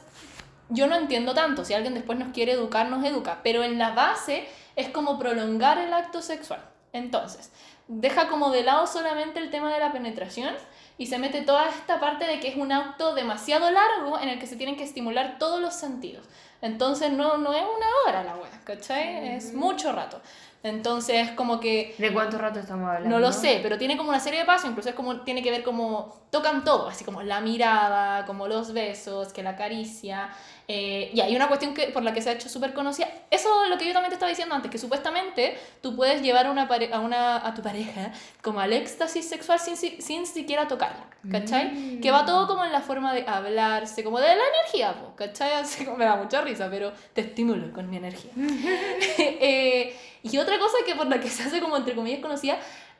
[0.72, 1.64] yo no entiendo tanto.
[1.64, 3.40] Si alguien después nos quiere educar, nos educa.
[3.44, 6.62] Pero en la base es como prolongar el acto sexual.
[6.94, 7.52] Entonces,
[7.88, 10.56] deja como de lado solamente el tema de la penetración
[10.98, 14.40] y se mete toda esta parte de que es un acto demasiado largo en el
[14.40, 16.26] que se tienen que estimular todos los sentidos.
[16.62, 19.36] Entonces, no, no es una hora la wea, ¿cachai?
[19.36, 20.22] Es mucho rato.
[20.64, 23.10] Entonces, como que ¿De cuánto rato estamos hablando?
[23.10, 25.50] no lo sé, pero tiene como una serie de pasos, incluso es como, tiene que
[25.50, 30.30] ver como, tocan todo, así como la mirada, como los besos, que la caricia,
[30.74, 33.64] eh, y hay una cuestión que, por la que se ha hecho súper conocida, eso
[33.66, 36.52] es lo que yo también te estaba diciendo antes, que supuestamente tú puedes llevar a,
[36.52, 41.06] una a, una, a tu pareja como al éxtasis sexual sin, si- sin siquiera tocarla,
[41.30, 42.00] ¿cachai?
[42.00, 45.52] Que va todo como en la forma de hablarse, como de la energía, po, ¿cachai?
[45.54, 48.32] Así como me da mucha risa, pero te estimulo con mi energía.
[49.18, 52.58] Eh, y otra cosa que por la que se hace como entre comillas conocida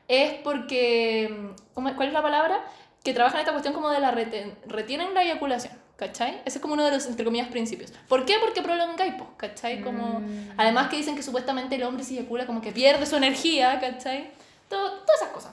[0.08, 2.64] es porque, ¿cómo- ¿cuál es la palabra?
[3.04, 5.72] Que trabajan esta cuestión como de la reten- retienen la eyaculación,
[6.06, 6.42] ¿cachai?
[6.44, 7.92] Ese es como uno de los, entre comillas, principios.
[8.08, 8.34] ¿Por qué?
[8.40, 9.80] Porque prolongáis, po, ¿cachai?
[9.82, 10.50] Como, Mm.
[10.56, 14.30] Además que dicen que supuestamente el hombre se eyacula como que pierde su energía, ¿cachai?
[14.68, 15.52] Todo, todas esas cosas.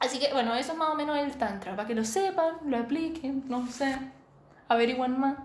[0.00, 2.78] Así que, bueno, eso es más o menos el tantra, para que lo sepan, lo
[2.78, 3.96] apliquen, no sé,
[4.68, 5.36] averigüen más.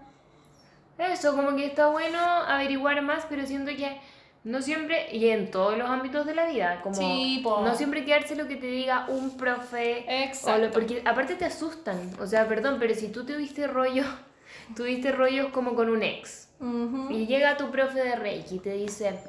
[0.97, 3.99] Eso, como que está bueno averiguar más, pero siento que
[4.45, 8.35] no siempre, y en todos los ámbitos de la vida, como Sí, no siempre quedarse
[8.37, 10.65] lo que te diga un profe, o Exacto.
[10.67, 14.03] lo- porque aparte te asustan, o sea, perdón, pero si tú tuviste rollo,
[14.75, 17.07] tuviste rollos como con un ex, Ujú.
[17.11, 19.19] y llega tu profe de Reiki y te dice,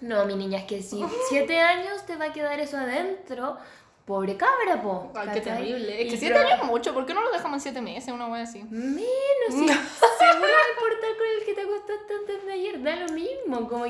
[0.00, 3.56] no, mi niña, es que si siete años te va a quedar eso adentro,
[4.06, 5.12] pobre cabra, po.
[5.14, 6.02] Ay, qué terrible.
[6.02, 8.12] Es que siete años es mucho, ¿por qué no lo dejamos en siete meses?
[8.12, 8.60] Una wea así.
[8.64, 9.04] Menos,
[9.50, 13.12] si seguro el portal con el que te acostaste antes de ayer da lo
[13.52, 13.86] mismo, como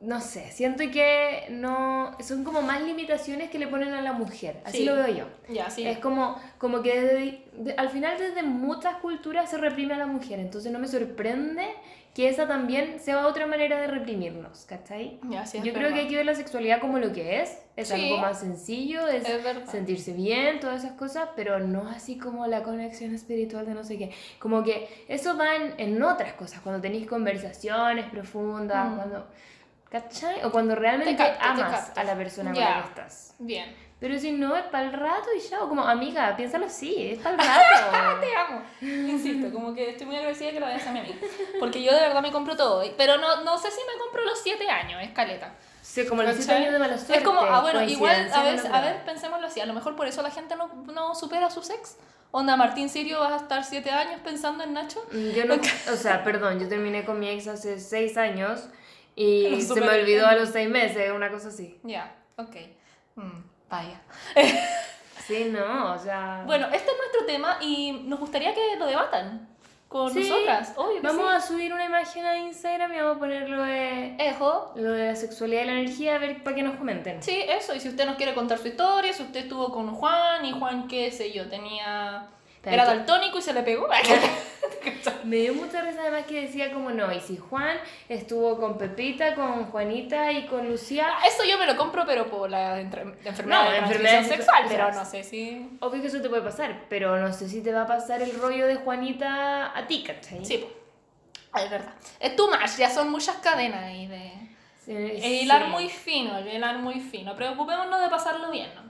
[0.00, 4.60] no sé, siento que no, son como más limitaciones que le ponen a la mujer,
[4.64, 4.84] así Sí.
[4.84, 5.24] lo veo yo.
[5.52, 5.86] Ya, sí.
[5.86, 10.06] Es como, como que desde, de- al final desde muchas culturas se reprime a la
[10.06, 11.66] mujer, entonces no me sorprende
[12.14, 15.20] que esa también sea otra manera de reprimirnos, ¿cachai?
[15.30, 15.94] Ya, sí, Yo creo verdad.
[15.94, 19.24] que hay que ver la sexualidad como lo que es, es algo más sencillo, es,
[19.28, 23.84] Es sentirse bien, todas esas cosas, pero no así como la conexión espiritual de no
[23.84, 24.10] sé qué.
[24.40, 28.96] Como que eso va en, en otras cosas, cuando tenéis conversaciones profundas, Mm.
[28.96, 29.26] cuando...
[29.90, 30.44] ¿Cachai?
[30.44, 33.34] O cuando realmente Te capto, amas a la persona con la que estás.
[33.38, 33.76] Bien.
[33.98, 35.62] Pero si no, es para el rato y ya.
[35.62, 38.20] O como, amiga, piénsalo así, es para el rato.
[38.20, 38.62] Te amo.
[38.80, 41.16] Insisto, como que estoy muy agradecida que lo veas a mi amiga.
[41.58, 42.82] Porque yo de verdad me compro todo.
[42.96, 45.52] Pero no, no sé si me compro los siete años, escaleta.
[45.82, 46.62] sí, como los siete ¿Cachai?
[46.62, 47.18] años de mala suerte.
[47.18, 49.60] Es como, ah, bueno, igual, a ver, a ver, pensémoslo así.
[49.60, 51.98] A lo mejor por eso la gente no, no supera su sex.
[52.30, 55.04] Onda, Martín Sirio, vas a estar siete años pensando en Nacho.
[55.12, 55.56] Mm, Yo no,
[55.92, 58.68] o sea, perdón, yo terminé con mi ex hace seis años
[59.16, 61.78] y se me olvidó a los seis meses, una cosa así.
[61.82, 62.56] Ya, ok.
[63.16, 64.00] Mm, vaya.
[65.26, 66.42] Sí, no, o sea...
[66.44, 69.48] Bueno, este es nuestro tema y nos gustaría que lo debatan
[69.86, 70.72] con Sí, nosotras.
[70.76, 71.36] Obvio que Vamos sí.
[71.36, 74.72] a subir una imagen a Instagram y vamos a poner lo de, Ejo.
[74.74, 77.22] lo de la sexualidad y la energía, a ver, para que nos comenten.
[77.22, 77.76] Sí, eso.
[77.76, 80.88] Y si usted nos quiere contar su historia, si usted estuvo con Juan y Juan,
[80.88, 82.26] qué sé yo, tenía...
[82.62, 83.88] Pero Era daltónico y se le pegó.
[85.24, 89.34] Me dio mucha risa además que decía como no, y si Juan estuvo con Pepita,
[89.34, 93.64] con Juanita y con Lucía, Eso yo me lo compro, pero por la entre- enfermedad
[93.64, 94.64] No, de enfermedad sexual.
[94.68, 95.68] Pero no sé si...
[95.80, 98.38] obvio que eso te puede pasar, pero no sé si te va a pasar el
[98.38, 100.44] rollo de Juanita a ti, ¿cachai?
[100.44, 100.66] Sí.
[101.52, 101.94] Ah, es verdad.
[102.20, 104.32] Es too much, ya son muchas cadenas ahí de...
[104.84, 105.68] Sí, El hilar sí.
[105.70, 107.36] muy fino, el hilar muy fino.
[107.36, 108.82] Preocupémonos de pasarlo bien, ¿no?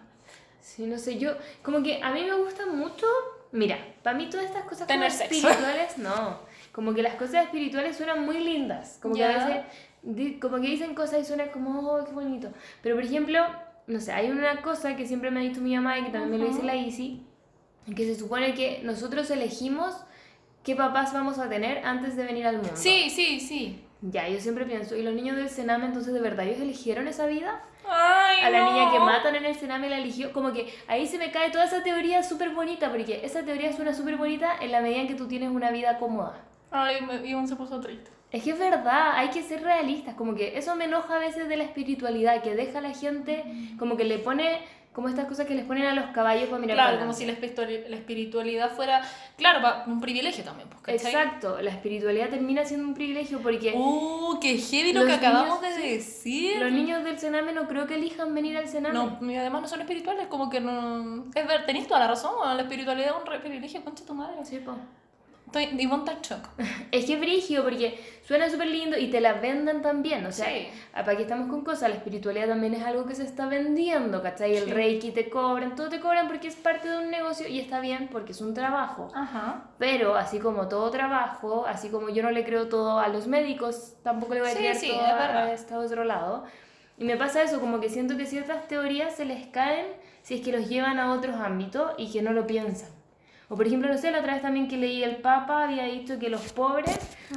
[0.61, 3.07] Sí, no sé, yo, como que a mí me gusta mucho,
[3.53, 6.39] mira, para mí todas estas cosas como espirituales, no,
[6.73, 9.65] como que las cosas espirituales suenan muy lindas, como que a
[10.03, 13.41] veces, como que dicen cosas y suenan como, oh, qué bonito, pero por ejemplo,
[13.87, 16.31] no sé, hay una cosa que siempre me ha dicho mi mamá y que también
[16.31, 17.27] me lo dice la Isi,
[17.95, 19.97] que se supone que nosotros elegimos
[20.63, 22.73] qué papás vamos a tener antes de venir al mundo.
[22.75, 23.85] Sí, sí, sí.
[24.03, 27.27] Ya, yo siempre pienso, ¿y los niños del Sename entonces de verdad ellos eligieron esa
[27.27, 27.63] vida?
[27.87, 28.73] Ay, a la no.
[28.73, 30.33] niña que matan en el Sename la eligió.
[30.33, 33.93] Como que ahí se me cae toda esa teoría súper bonita, porque esa teoría suena
[33.93, 36.41] súper bonita en la medida en que tú tienes una vida cómoda.
[36.71, 38.11] Ay, me, Iván se puso triste.
[38.31, 41.49] Es que es verdad, hay que ser realistas, como que eso me enoja a veces
[41.49, 43.45] de la espiritualidad, que deja a la gente,
[43.77, 44.61] como que le pone
[44.93, 47.25] como estas cosas que les ponen a los caballos para mirar Claro, para como si
[47.25, 49.03] la espiritualidad fuera,
[49.37, 51.05] claro, un privilegio también, pues.
[51.05, 55.77] Exacto, la espiritualidad termina siendo un privilegio porque Uh, qué heavy lo que acabamos niños,
[55.77, 56.61] de decir.
[56.61, 58.95] los niños del Sename no creo que elijan venir al Sename.
[58.95, 61.27] No, y además no son espirituales, como que no...
[61.35, 64.45] Es ver, tenés toda la razón, la espiritualidad es un privilegio, concha tu madre.
[64.45, 64.77] Sí, po.
[65.53, 66.49] Estoy, está en shock.
[66.93, 70.25] Es que es brigio porque suena súper lindo y te la venden también.
[70.27, 70.69] O sea, Sí.
[70.93, 74.57] para que estamos con cosas, la espiritualidad también es algo que se está vendiendo, ¿cachai?
[74.57, 74.71] El Sí.
[74.71, 78.09] reiki te cobran, todo te cobran porque es parte de un negocio y está bien
[78.13, 79.09] porque es un trabajo.
[79.15, 79.71] Ajá.
[79.79, 83.95] Pero así como todo trabajo, así como yo no le creo todo a los médicos,
[84.05, 86.45] tampoco le voy a Sí, creer todo a este otro lado.
[86.97, 89.87] Y me pasa eso, como que siento que ciertas teorías se les caen
[90.23, 92.91] si es que los llevan a otros ámbitos y que no lo piensan.
[93.53, 96.21] O por ejemplo, no sé, la otra vez también que leí el Papa había dicho
[96.21, 96.97] que los pobres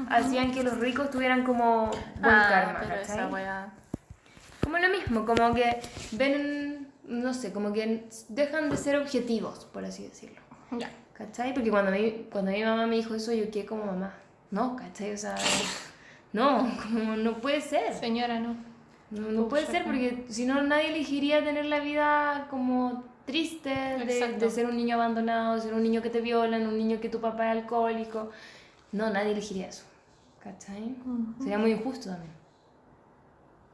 [0.09, 3.17] hacían que los ricos tuvieran como buen Ah, karma, pero ¿cachai?
[3.17, 3.73] esa weá...
[4.63, 5.79] Como lo mismo, como que
[6.11, 10.39] ven, no sé, como que dejan de ser objetivos, por así decirlo.
[10.71, 10.89] Ya.
[11.13, 11.53] ¿Cachai?
[11.53, 14.13] Porque cuando mi, cuando mi mamá me dijo eso, yo quedé como mamá.
[14.51, 15.13] No, ¿cachai?
[15.13, 15.35] O sea,
[16.33, 17.91] no, como no puede ser.
[17.95, 18.55] Señora, no.
[19.09, 24.05] No, no puede ser porque si no nadie elegiría tener la vida como triste de,
[24.39, 27.09] de ser un niño abandonado, de ser un niño que te violan, un niño que
[27.09, 28.29] tu papá es alcohólico.
[28.91, 29.83] No, nadie elegiría eso.
[30.43, 30.95] ¿Cachai?
[31.39, 32.31] Sería muy injusto también.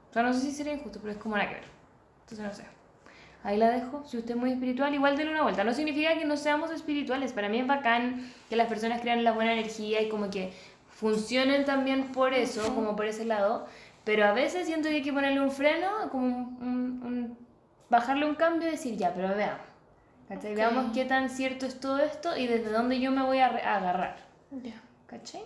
[0.09, 1.63] O sea, no sé si sería injusto, pero es como nada que ver.
[2.23, 2.63] Entonces no sé.
[3.43, 4.03] Ahí la dejo.
[4.05, 5.63] Si usted es muy espiritual, igual denle una vuelta.
[5.63, 7.31] No significa que no seamos espirituales.
[7.33, 10.51] Para mí es bacán que las personas crean la buena energía y como que
[10.89, 13.65] funcionen también por eso, como por ese lado.
[14.03, 16.88] Pero a veces siento que hay que ponerle un freno, como un-
[17.89, 19.67] bajarle un cambio y decir, ya, pero veamos.
[20.27, 20.51] ¿Cachai?
[20.51, 20.57] Ok.
[20.57, 23.77] Veamos qué tan cierto es todo esto y desde dónde yo me voy a, a
[23.77, 24.17] agarrar.
[24.51, 24.81] Ya.
[25.07, 25.43] ¿Cachai?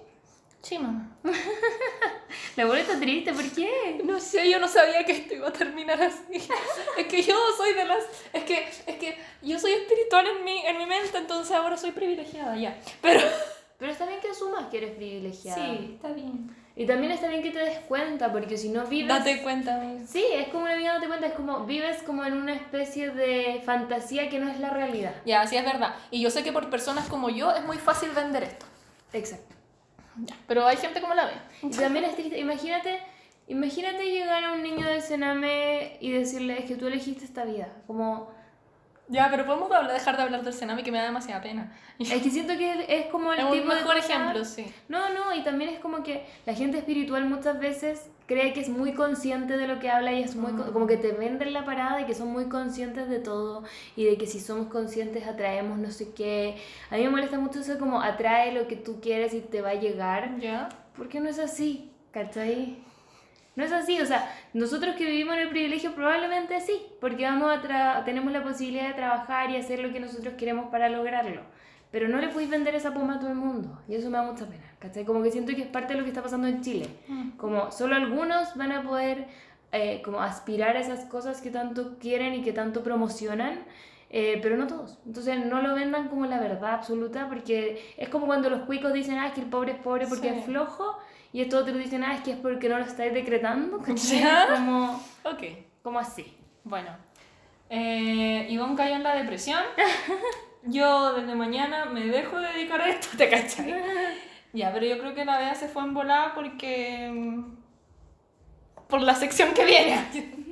[0.61, 1.09] Sí, mamá.
[2.55, 4.01] La abuela está triste, ¿por qué?
[4.03, 6.23] No sé, yo no sabía que esto iba a terminar así.
[6.97, 8.03] Es que yo soy de las...
[8.31, 11.91] Es que, es que yo soy espiritual en mi, en mi mente, entonces ahora soy
[11.91, 12.77] privilegiada, ya.
[13.01, 13.19] Pero...
[13.77, 15.65] Pero está bien que asumas que eres privilegiada.
[15.65, 16.55] Sí, está bien.
[16.75, 19.07] Y también está bien que te des cuenta, porque si no vives...
[19.07, 20.07] Date cuenta, amiga.
[20.07, 23.61] Sí, es como una vida, date cuenta, es como vives como en una especie de
[23.63, 25.13] fantasía que no es la realidad.
[25.23, 25.93] Ya, sí es verdad.
[26.09, 28.65] Y yo sé que por personas como yo es muy fácil vender esto.
[29.13, 29.53] Exacto.
[30.17, 30.35] Ya.
[30.47, 31.33] Pero hay gente como la ve.
[31.61, 32.99] Y también es triste, imagínate,
[33.47, 37.67] imagínate llegar a un niño del Sename y decirle, es que tú elegiste esta vida.
[37.85, 38.31] Como,
[39.13, 41.71] Ya, pero podemos hablar- dejar de hablar del Sename que me da demasiada pena.
[41.99, 44.43] es que siento que es, es como el Es un tipo de mejor cosa- ejemplo,
[44.43, 44.65] sí.
[44.89, 48.69] No, no, y también es como que la gente espiritual muchas veces cree que es
[48.69, 51.63] muy consciente de lo que habla y es muy con- como que te venden la
[51.63, 53.63] parada y que son muy conscientes de todo
[53.95, 56.55] y de que si somos conscientes atraemos no sé qué.
[56.89, 59.69] A mí me molesta mucho eso como atrae lo que tú quieres y te va
[59.69, 60.69] a llegar, Ya.
[60.97, 62.77] porque no es así, ¿cachai?
[63.55, 67.51] No es así, o sea, nosotros que vivimos en el privilegio probablemente sí, porque vamos
[67.51, 71.41] a tra- tenemos la posibilidad de trabajar y hacer lo que nosotros queremos para lograrlo.
[71.91, 73.79] Pero no le podéis vender esa poma a todo el mundo.
[73.87, 74.63] Y eso me da mucha pena.
[74.79, 75.05] ¿cachai?
[75.05, 76.87] Como que siento que es parte de lo que está pasando en Chile.
[77.37, 79.27] Como solo algunos van a poder
[79.71, 83.59] eh, como aspirar a esas cosas que tanto quieren y que tanto promocionan.
[84.15, 84.99] Eh, pero no todos.
[85.05, 89.17] Entonces no lo vendan como la verdad absoluta porque es como cuando los cuicos dicen,
[89.17, 90.35] ah, es que el pobre es pobre porque Sí.
[90.37, 90.97] es flojo
[91.33, 93.79] y estos otros dicen, ah, es que es porque no lo estáis decretando.
[93.79, 95.43] Como, Ok.
[95.81, 96.31] como así.
[96.63, 96.89] Bueno.
[97.69, 99.59] Eh, Ivonne cayó en la depresión.
[100.65, 103.73] Yo desde mañana me dejo de dedicar a esto, ¿te cachai?
[104.53, 107.09] Ya, pero yo creo que la Bea se fue en volada porque...
[107.11, 107.55] mm,
[108.87, 109.97] Por la sección que viene.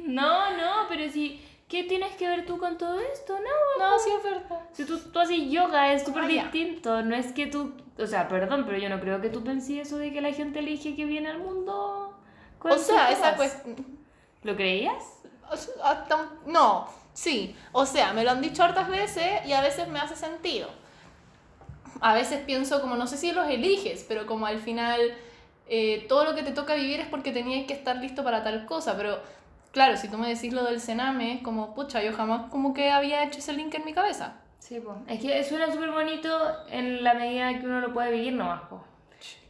[0.07, 1.39] No, no, pero si...
[1.71, 3.33] ¿Qué tienes que ver tú con todo esto?
[3.39, 4.59] No, No, sí es verdad.
[4.73, 6.43] Si tú, tú haces yoga es súper Ah, ya.
[6.43, 9.87] distinto, no es que tú, o sea, perdón, pero yo no creo que tú penses
[9.87, 12.19] eso de que la gente elige que viene al mundo
[12.59, 13.61] con O sea, sus esa cosas.
[13.63, 13.77] pues...
[14.43, 15.01] ¿Lo creías?
[15.83, 17.55] hasta No, sí.
[17.71, 20.67] O sea, me lo han dicho hartas veces y a veces me hace sentido.
[22.01, 24.99] A veces pienso como, no sé si los eliges, pero como al final
[25.69, 28.65] eh, todo lo que te toca vivir es porque tenías que estar listo para tal
[28.65, 28.97] cosa.
[28.97, 29.19] Pero
[29.71, 32.91] claro, si tú me decís lo del Sename, es como, pucha, yo jamás como que
[32.91, 34.35] había hecho ese link en mi cabeza.
[34.59, 34.97] Sí, pues.
[35.07, 36.29] Es que suena súper bonito
[36.69, 38.81] en la medida que uno lo puede vivir nomás, pues.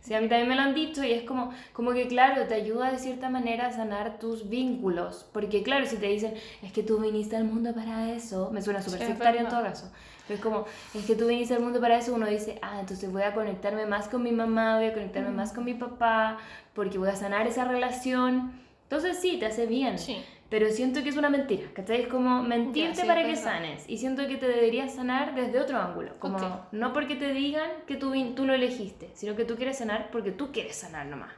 [0.01, 2.55] Sí, a mí también me lo han dicho y es como, como que, claro, te
[2.55, 5.27] ayuda de cierta manera a sanar tus vínculos.
[5.31, 8.81] Porque, claro, si te dicen, es que tú viniste al mundo para eso, me suena
[8.81, 9.91] súper Sí, sectario en todo caso.
[10.27, 13.12] Pero es como, es que tú viniste al mundo para eso, uno dice, ah, entonces
[13.12, 16.39] voy a conectarme más con mi mamá, voy a conectarme más con mi papá,
[16.73, 18.53] porque voy a sanar esa relación.
[18.91, 19.97] Entonces sí, te hace bien.
[19.97, 20.21] Sí.
[20.49, 22.01] Pero siento que es una mentira, ¿cachai?
[22.01, 23.41] Es como mentirte Ya, sí, para que verdad.
[23.41, 23.86] sanes.
[23.88, 26.19] Y siento que te deberías sanar desde otro ángulo.
[26.19, 30.12] Como no porque te digan que tú, tú lo elegiste, sino que tú quieres sanar
[30.12, 31.32] porque tú quieres sanar nomás.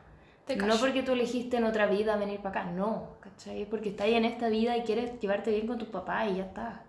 [0.47, 3.67] Te No porque tú elegiste en otra vida venir para acá, no, ¿cachai?
[3.69, 6.45] Porque estás ahí en esta vida y quieres llevarte bien con tus papás y ya
[6.45, 6.81] está.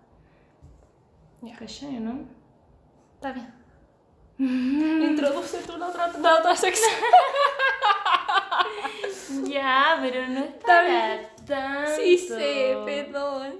[1.43, 1.55] Ya.
[1.57, 2.21] ¿Cachai, no?
[3.13, 3.53] Está bien.
[5.11, 6.89] Introduce tú la otra, la otra sección.
[9.43, 11.91] Ya, pero no es para tanto.
[11.97, 13.55] Sí sé, perdón.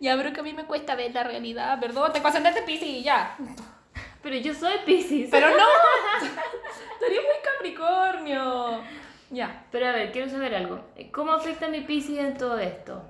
[0.00, 1.78] Ya, pero que a mí me cuesta ver la realidad.
[1.80, 3.36] Perdón, te ascendente Piscis, ya.
[4.22, 5.28] Pero yo soy Pisces.
[5.30, 5.56] Pero no.
[6.94, 8.82] Estaría muy Capricornio.
[9.30, 9.64] Ya.
[9.70, 10.80] Pero a ver, quiero saber algo.
[11.12, 13.02] ¿Cómo afecta mi Pisces en todo esto?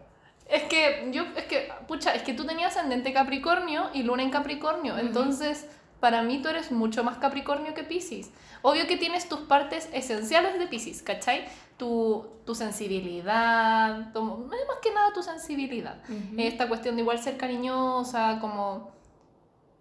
[0.49, 4.31] Es que yo, es que, pucha, es que tú tenías ascendente Capricornio y luna en
[4.31, 4.97] Capricornio.
[4.97, 5.69] Entonces,
[6.00, 8.30] para mí tú eres mucho más Capricornio que Piscis.
[8.62, 11.44] Obvio que tienes tus partes esenciales de Piscis, ¿cachai?
[11.76, 15.96] Tu, tu sensibilidad, tu- más que nada tu sensibilidad.
[16.37, 18.92] Esta cuestión de igual ser cariñosa, como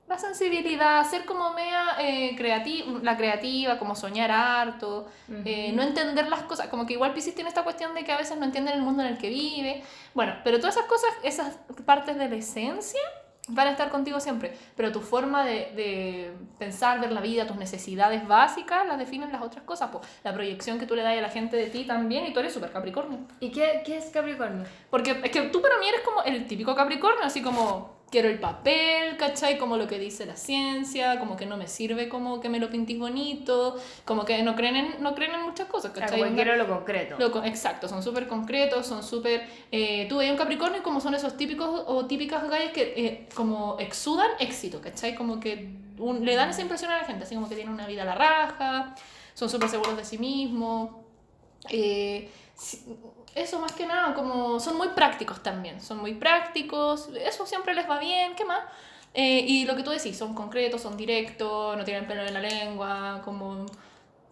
[0.08, 1.97] la sensibilidad, ser como mea
[2.38, 5.08] creativa, la creativa, como soñar harto,
[5.43, 8.17] eh, no entender las cosas, como que igual Piscis tiene esta cuestión de que a
[8.17, 9.84] veces no entienden el mundo en el que vive.
[10.13, 13.01] Bueno, pero todas esas cosas, esas partes de la esencia
[13.48, 17.58] van a estar contigo siempre, pero tu forma de, de pensar, ver la vida, tus
[17.58, 21.22] necesidades básicas, las definen las otras cosas, pues la proyección que tú le das a
[21.22, 23.20] la gente de ti también, y tú eres súper Capricornio.
[23.40, 24.66] ¿Y qué, qué es Capricornio?
[24.90, 28.39] Porque es que tú para mí eres como el típico Capricornio, así como quiero el
[28.39, 29.58] papel, ¿cachai?
[29.58, 32.70] Como lo que dice la ciencia, como que no me sirve como que me lo
[32.70, 36.20] pintís bonito, como que no creen en, no creen en muchas cosas, ¿cachai?
[36.22, 37.15] como quiero lo concreto.
[37.20, 39.46] lo exacto, son súper concretos, son súper...
[39.72, 43.30] Eh, tú veías un Capricornio y como son esos típicos o típicas gallas que eh,
[43.36, 45.13] como exudan éxito, ¿cachai?
[45.13, 47.88] Como que un- le dan esa impresión a la gente, así como que tienen una
[47.88, 48.96] vida a la raja,
[49.34, 50.91] son súper seguros de sí mismos.
[51.70, 52.30] Eh,
[53.38, 57.89] eso más que nada, como son muy prácticos también, son muy prácticos, eso siempre les
[57.89, 58.62] va bien, ¿qué más?
[59.13, 62.39] Eh, y lo que tú decís, son concretos, son directos, no tienen pelo en la
[62.39, 63.65] lengua, como...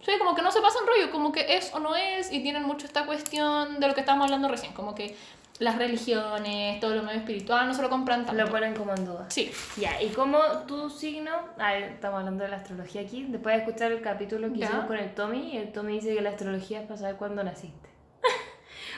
[0.06, 2.62] Sí, como que no se pasan rollo, como que es o no es, y tienen
[2.64, 5.16] mucho esta cuestión de lo que estábamos hablando recién, como que
[5.58, 8.40] las religiones, todo lo medio espiritual, no se lo compran tanto.
[8.44, 9.26] Lo ponen como en duda.
[9.30, 10.38] Sí, Ya, ¿y cómo
[10.68, 11.32] tu signo?
[11.58, 13.24] A ver, estamos hablando de la astrología aquí.
[13.30, 14.66] Después de escuchar el capítulo que Ya.
[14.66, 17.90] hicimos con el Tommy, el Tommy dice que la astrología es para saber cuándo naciste.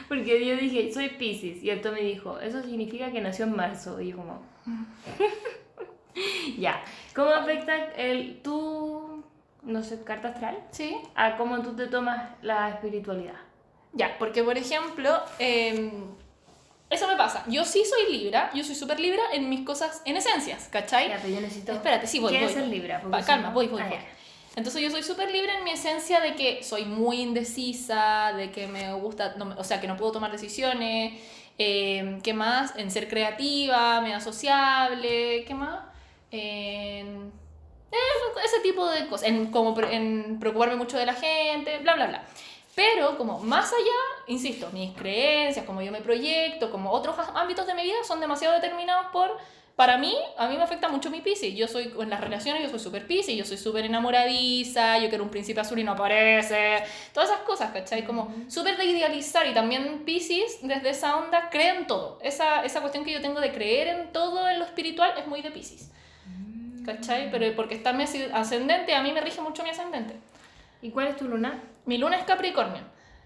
[0.07, 3.99] Porque yo dije, soy Pisces, y el Tommy dijo, eso significa que nació en marzo.
[4.01, 4.41] Y yo como...
[6.57, 6.83] ya,
[7.15, 9.23] ¿cómo afecta el tu,
[9.63, 10.57] no sé, carta astral?
[10.71, 10.97] sí.
[11.15, 13.35] A cómo tú te tomas la espiritualidad.
[13.93, 15.91] Ya, porque por ejemplo, em,
[16.89, 17.43] eso me pasa.
[17.47, 21.09] Yo sí soy Libra, yo soy súper Libra en mis cosas, en esencias, ¿cachai?
[21.09, 21.71] Ya, pero yo necesito...
[21.73, 22.71] Espérate, sí, voy, ¿Qué voy, es el voy.
[22.79, 23.01] Libra?
[23.01, 23.97] Si calma, voy, voy, Ah, voy.
[23.97, 24.05] ya.
[24.57, 28.67] Entonces yo soy súper libre en mi esencia de que soy muy indecisa, de que
[28.67, 31.13] me gusta, o sea, que no puedo tomar decisiones,
[31.59, 32.75] eh, ¿qué más?
[32.75, 35.81] En ser creativa, media sociable, ¿qué más?
[36.31, 37.31] En
[37.91, 37.97] eh,
[38.43, 42.23] ese tipo de cosas, en, como en preocuparme mucho de la gente, bla, bla, bla.
[42.73, 47.75] Pero como más allá, insisto, mis creencias, como yo me proyecto, como otros ámbitos de
[47.75, 49.37] mi vida son demasiado determinados por,
[49.77, 51.53] para mí, a mí me afecta mucho mi piscis.
[51.55, 55.23] Yo soy, en las relaciones yo soy súper piscis, yo soy súper enamoradiza, yo quiero
[55.23, 58.03] un príncipe azul y no aparece, todas esas cosas, ¿cachai?
[58.03, 62.17] Como súper de idealizar y también piscis desde esa onda cree en todo.
[62.23, 65.43] Esa, esa cuestión que yo tengo de creer en todo en lo espiritual es muy
[65.43, 65.91] de piscis.
[66.83, 67.29] ¿Cachai?
[67.29, 70.15] Pero porque está mi ascendente, a mí me rige mucho mi ascendente.
[70.81, 71.61] ¿Y cuál es tu luna?
[71.85, 72.81] Mi luna es Capricornio.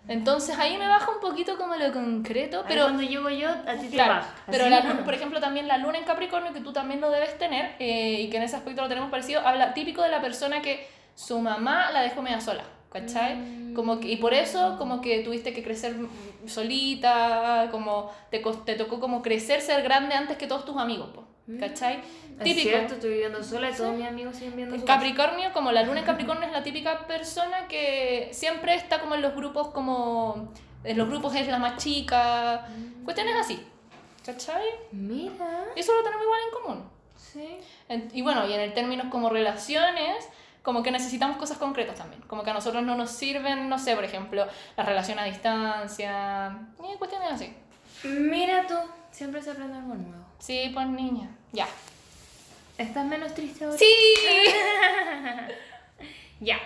[0.08, 3.76] Entonces ahí me baja un poquito como lo concreto, Pero pero cuando llego yo, a
[3.80, 4.34] ti te claro, baja.
[4.50, 7.38] pero la luna- por ejemplo también la luna en Capricornio que tú también lo debes
[7.38, 10.62] tener eh, y que en ese aspecto lo tenemos parecido, habla típico de la persona
[10.62, 13.74] que su mamá la dejó media sola, ¿cachai?
[13.76, 18.76] Como que, y por eso como que tuviste que crecer mm, solita, como te, te
[18.76, 21.24] tocó como crecer, ser grande antes que todos tus amigos, po,
[21.60, 22.00] ¿cachai?
[22.40, 22.70] Es Típico.
[22.70, 24.86] cierto, estoy viviendo sola y todos mis amigos siguen viendo sola.
[24.94, 29.22] Capricornio, como la luna en Capricornio es la típica persona que siempre está como en
[29.22, 30.52] los grupos, como
[30.84, 32.68] en los grupos es la más chica,
[33.06, 33.64] cuestiones así,
[34.26, 34.64] ¿cachai?
[34.92, 35.66] Mira.
[35.76, 36.90] Eso lo tenemos igual en común.
[37.16, 37.58] Sí.
[37.88, 40.28] En- y bueno, y en el términos como relaciones,
[40.64, 43.96] como que necesitamos cosas concretas también, como que a nosotros no nos sirven, no sé,
[43.96, 47.54] por ejemplo, la relación a distancia, y cuestiones así.
[48.04, 48.76] Mira tú,
[49.12, 50.26] siempre se aprende algo nuevo.
[50.40, 51.68] Sí, pues niña, ya.
[52.78, 53.78] ¿Estás menos triste ahora?
[53.78, 53.94] Sí,
[56.40, 56.58] Ya.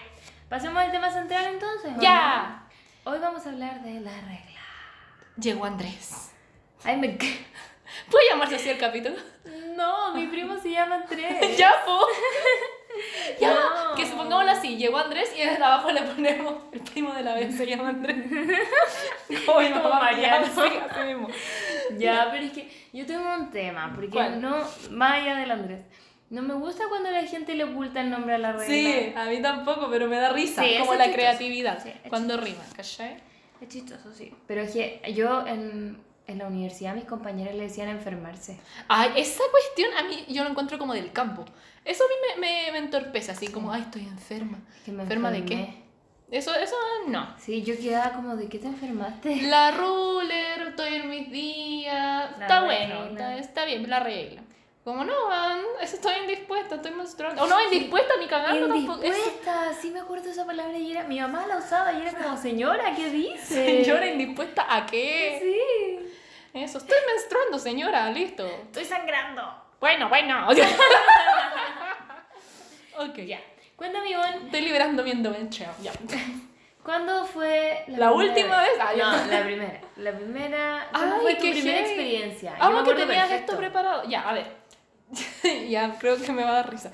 [0.49, 1.91] Pasemos al tema central entonces.
[1.97, 2.65] ¿o ya.
[3.03, 3.11] no?
[3.11, 4.61] Hoy vamos a hablar de la regla.
[5.37, 6.31] Llegó Andrés.
[6.83, 7.09] Ay, me...
[8.09, 9.15] ¿Puede llamarse así el capítulo?
[9.75, 11.57] No, mi primo se llama Andrés.
[11.57, 11.99] ya, po.
[13.39, 13.95] Ya, No.
[13.95, 17.55] que supongámoslo así, llegó Andrés y desde abajo le ponemos el primo de la vez,
[17.55, 18.17] se llama Andrés.
[19.45, 20.45] Como mi mamá, Mariano.
[20.47, 21.27] Mismo.
[21.97, 24.41] Ya, pero es que yo tengo un tema, porque ¿Cuál?
[24.41, 24.57] no,
[24.91, 25.81] más allá del Andrés,
[26.29, 28.65] No me gusta cuando la gente le oculta el nombre a la regla.
[28.67, 30.63] Sí, a mí tampoco, pero me da risa.
[30.63, 31.13] Sí, como la chistoso.
[31.15, 31.83] creatividad.
[31.83, 33.17] Sí, cuando rima, ¿cachai?
[33.61, 34.33] Es chistoso, sí.
[34.47, 35.97] Pero es que yo en,
[36.27, 38.59] en la universidad mis compañeros le decían enfermarse.
[38.87, 41.45] Ay, esa cuestión a mí yo lo encuentro como del campo.
[41.83, 44.59] Eso a mí me, me, me entorpece, así como, ay, estoy enferma.
[44.83, 45.83] Que me ¿Enferma de enfermé.
[46.29, 46.37] qué?
[46.37, 46.75] Eso, eso
[47.07, 47.35] no.
[47.37, 49.43] Sí, yo quedaba como, ¿de qué te enfermaste?
[49.43, 52.31] La ruler, estoy en mis días.
[52.39, 53.37] La está bueno, regla.
[53.37, 54.41] está, está bien, la regla.
[54.85, 57.41] Como no, man, eso estoy indispuesta, estoy menstruando.
[57.43, 59.01] O no, indispuesta ni cagando tampoco.
[59.01, 62.11] Es- Indispuesta, sí me acuerdo esa palabra y era, mi mamá la usaba y era
[62.13, 63.83] como, señora, ¿qué dice?
[63.83, 65.39] Señora, indispuesta a qué?
[65.41, 65.57] Sí.
[66.53, 68.45] Eso, estoy menstruando, señora, listo.
[68.45, 69.41] Estoy sangrando.
[69.79, 70.47] Bueno, bueno.
[72.99, 73.39] ok, Ya.
[73.75, 75.67] Cuéntame, Ivonne, Estoy liberando mi endometrio.
[75.81, 75.91] Ya.
[76.83, 78.71] ¿cuándo fue ¿La última vez?
[78.79, 79.81] Ah, no, la primera.
[79.97, 80.87] La primera.
[80.91, 81.89] ¿Cuándo Ay, fue tu qué primera heavy.
[81.89, 82.55] experiencia?
[82.59, 83.51] Vamos que acuerdo tenías perfecto.
[83.51, 84.03] esto preparado.
[84.07, 84.63] Ya, a ver.
[85.69, 86.91] ya, creo que me va a dar risa.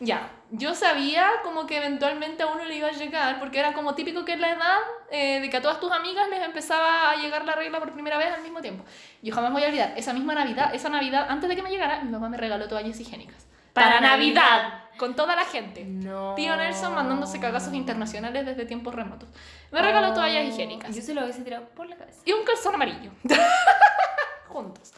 [0.00, 3.94] Ya, yo sabía como que eventualmente a uno le iba a llegar, porque era como
[3.94, 4.78] típico que en la edad
[5.10, 8.18] eh, de que a todas tus amigas les empezaba a llegar la regla por primera
[8.18, 8.84] vez al mismo tiempo.
[9.22, 12.02] Yo jamás voy a olvidar, esa misma Navidad, esa Navidad, antes de que me llegara,
[12.02, 13.46] mi mamá me regaló toallas higiénicas.
[13.72, 14.80] Para Navidad.
[14.98, 15.84] Con toda la gente.
[15.84, 16.34] No.
[16.36, 19.28] Tío Nelson mandándose cagazos internacionales desde tiempos remotos.
[19.72, 20.14] Me regaló Oh.
[20.14, 20.94] toallas higiénicas.
[20.94, 22.20] Yo se lo hubiese tirado por la cabeza.
[22.24, 23.10] Y un calzón amarillo.
[24.48, 24.92] Juntos.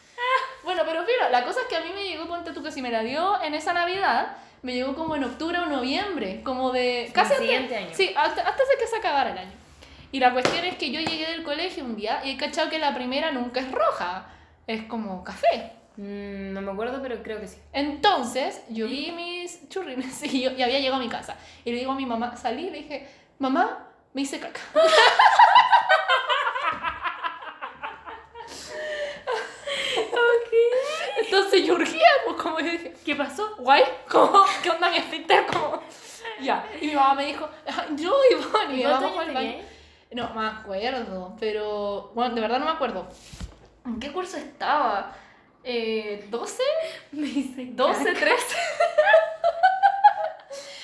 [0.66, 2.82] Bueno, pero mira, la cosa es que a mí me llegó, ponte tú que si
[2.82, 7.08] me la dio en esa Navidad, me llegó como en octubre o noviembre, como de...
[7.14, 7.88] Casi El antes- siguiente año.
[7.92, 9.52] Sí, hasta- antes de que se acabara el año.
[10.12, 12.78] Y la cuestión es que yo llegué del colegio un día y he cachado que
[12.78, 14.26] la primera nunca es roja,
[14.66, 15.72] es como café.
[15.98, 17.58] Mm, no me acuerdo, pero creo que sí.
[17.72, 21.36] Entonces, yo vi mis churrines y, yo, y había llegado a mi casa.
[21.64, 23.08] Y le digo a mi mamá, salí y le dije,
[23.38, 24.60] mamá, me hice caca.
[31.64, 33.54] Yo urgía, pues como yo dije, ¿Qué pasó?
[33.58, 34.44] guay, ¿cómo?
[34.62, 35.46] ¿Qué onda mi esfínter?
[35.46, 35.82] Como,
[36.40, 36.66] ya.
[36.80, 39.54] Y mi mamá me dijo, "Ah, yo, Ivonne, y ¿Cuántos fue al baño.
[40.12, 43.08] No me acuerdo, pero bueno, de verdad no me acuerdo.
[43.84, 45.12] ¿En qué curso estaba?
[45.64, 46.58] Eh, ¿12?
[47.12, 48.20] Me hice 12, caca.
[48.20, 48.56] 13.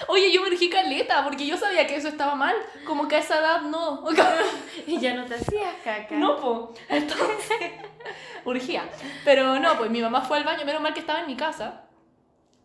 [0.08, 2.54] Oye, yo me urgí caleta porque yo sabía que eso estaba mal.
[2.84, 4.04] Como que a esa edad no.
[4.86, 6.16] Y ya no te hacías caca.
[6.16, 6.74] No, po.
[6.88, 7.72] Entonces,
[8.44, 8.84] urgía.
[9.24, 10.64] Pero no, pues mi mamá fue al baño.
[10.64, 11.82] Menos mal que estaba en mi casa.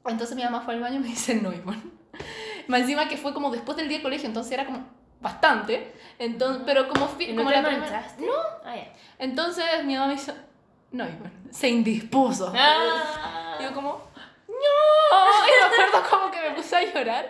[0.05, 1.81] Entonces mi mamá fue al baño y me dice, no, Ivonne.
[2.67, 4.85] Más encima que fue como después del día de colegio, entonces era como
[5.19, 5.93] bastante.
[6.19, 8.25] Entonces, pero como, fi- ¿Y no como te la primera- manchaste?
[8.25, 8.33] No.
[8.65, 8.93] Ah, ya.
[9.19, 10.33] Entonces mi mamá me dice,
[10.91, 11.31] no, Ivonne.
[11.51, 12.53] Se indispuso.
[12.55, 13.57] Ah.
[13.59, 14.07] Y yo como,
[14.47, 14.53] ¡No!
[15.47, 17.29] Y me acuerdo como que me puse a llorar.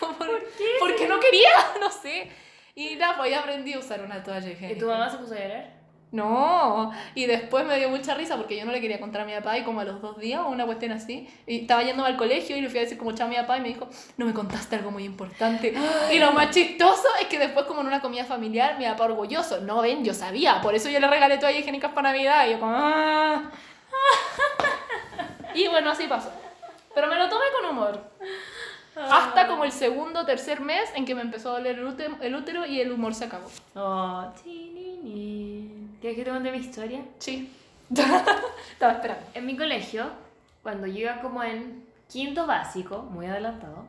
[0.00, 0.16] ¿Por,
[0.56, 0.64] qué?
[0.78, 1.48] Porque no quería,
[1.80, 2.30] no sé.
[2.74, 4.76] Y nada, pues ya aprendí a usar una toalla higiénica.
[4.76, 5.77] ¿Y tu mamá se puso a llorar?
[6.10, 6.90] No.
[7.14, 9.58] Y después me dio mucha risa porque yo no le quería contar a mi papá
[9.58, 11.28] y como a los dos días o una cuestión así.
[11.46, 13.60] Y estaba yendo al colegio y le fui a decir como chao mi papá y
[13.60, 15.74] me dijo, no me contaste algo muy importante.
[16.12, 19.60] Y lo más chistoso es que después como en una comida familiar, mi papá orgulloso,
[19.60, 22.46] no ven, yo sabía, por eso yo le regalé toallas higiénicas para Navidad.
[22.48, 23.50] Y yo como, "Ah".
[25.54, 26.30] Y bueno, así pasó.
[26.94, 28.02] Pero me lo tomé con humor.
[28.96, 32.16] Hasta como el segundo o tercer mes en que me empezó a doler el útero,
[32.64, 33.48] el y el humor se acabó.
[33.74, 34.26] Oh.
[36.00, 37.00] ¿Quieres que te cuente mi historia?
[37.18, 37.50] Sí.
[37.90, 39.24] Estaba esperando.
[39.34, 40.06] En mi colegio,
[40.62, 43.86] cuando iba como en quinto básico, muy adelantado,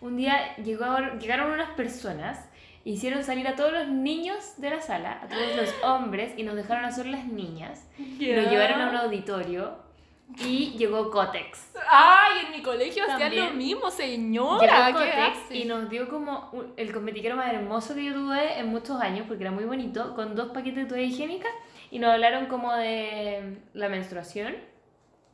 [0.00, 0.84] un día llegó,
[1.18, 2.38] llegaron unas personas,
[2.84, 6.56] hicieron salir a todos los niños de la sala, a todos los hombres, y nos
[6.56, 7.86] dejaron a solo las niñas.
[7.98, 9.89] Nos llevaron a un auditorio
[10.38, 11.72] y llegó Cotex.
[11.88, 14.86] Ay, en mi colegio hacían lo mismo, Llegó señora.
[14.86, 18.68] ¿Qué Cotex y nos dio como un- el cosmetiquero más hermoso que yo tuve en
[18.68, 21.48] muchos años, porque era muy bonito, con dos paquetes de toalla higiénica
[21.90, 24.54] y nos hablaron como de la menstruación.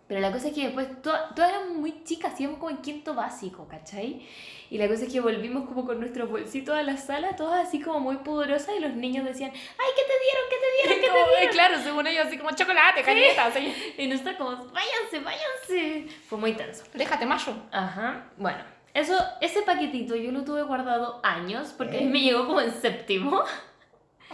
[0.08, 3.14] Pero la cosa es que después to- todas éramos muy chicas, íbamos como en quinto
[3.14, 4.24] básico, ¿cachai?
[4.70, 7.80] Y la cosa es que volvimos como con nuestros bolsitos a la sala, todas así
[7.80, 11.08] como muy pudorosas y los niños decían, ¡ay, qué te dieron, qué te dieron, qué
[11.08, 11.54] Como, te eh, dieron!
[11.54, 13.46] claro, según ellos, así como chocolate, galletas.
[13.54, 13.94] así.
[13.98, 16.06] Y nosotros como, váyanse, váyanse.
[16.28, 16.84] Fue muy tenso.
[16.94, 17.52] Déjate mayo.
[17.70, 18.58] Ajá, bueno.
[18.92, 22.72] Eso, ese paquetito yo lo tuve guardado años porque a mí me llegó como en
[22.72, 23.42] séptimo,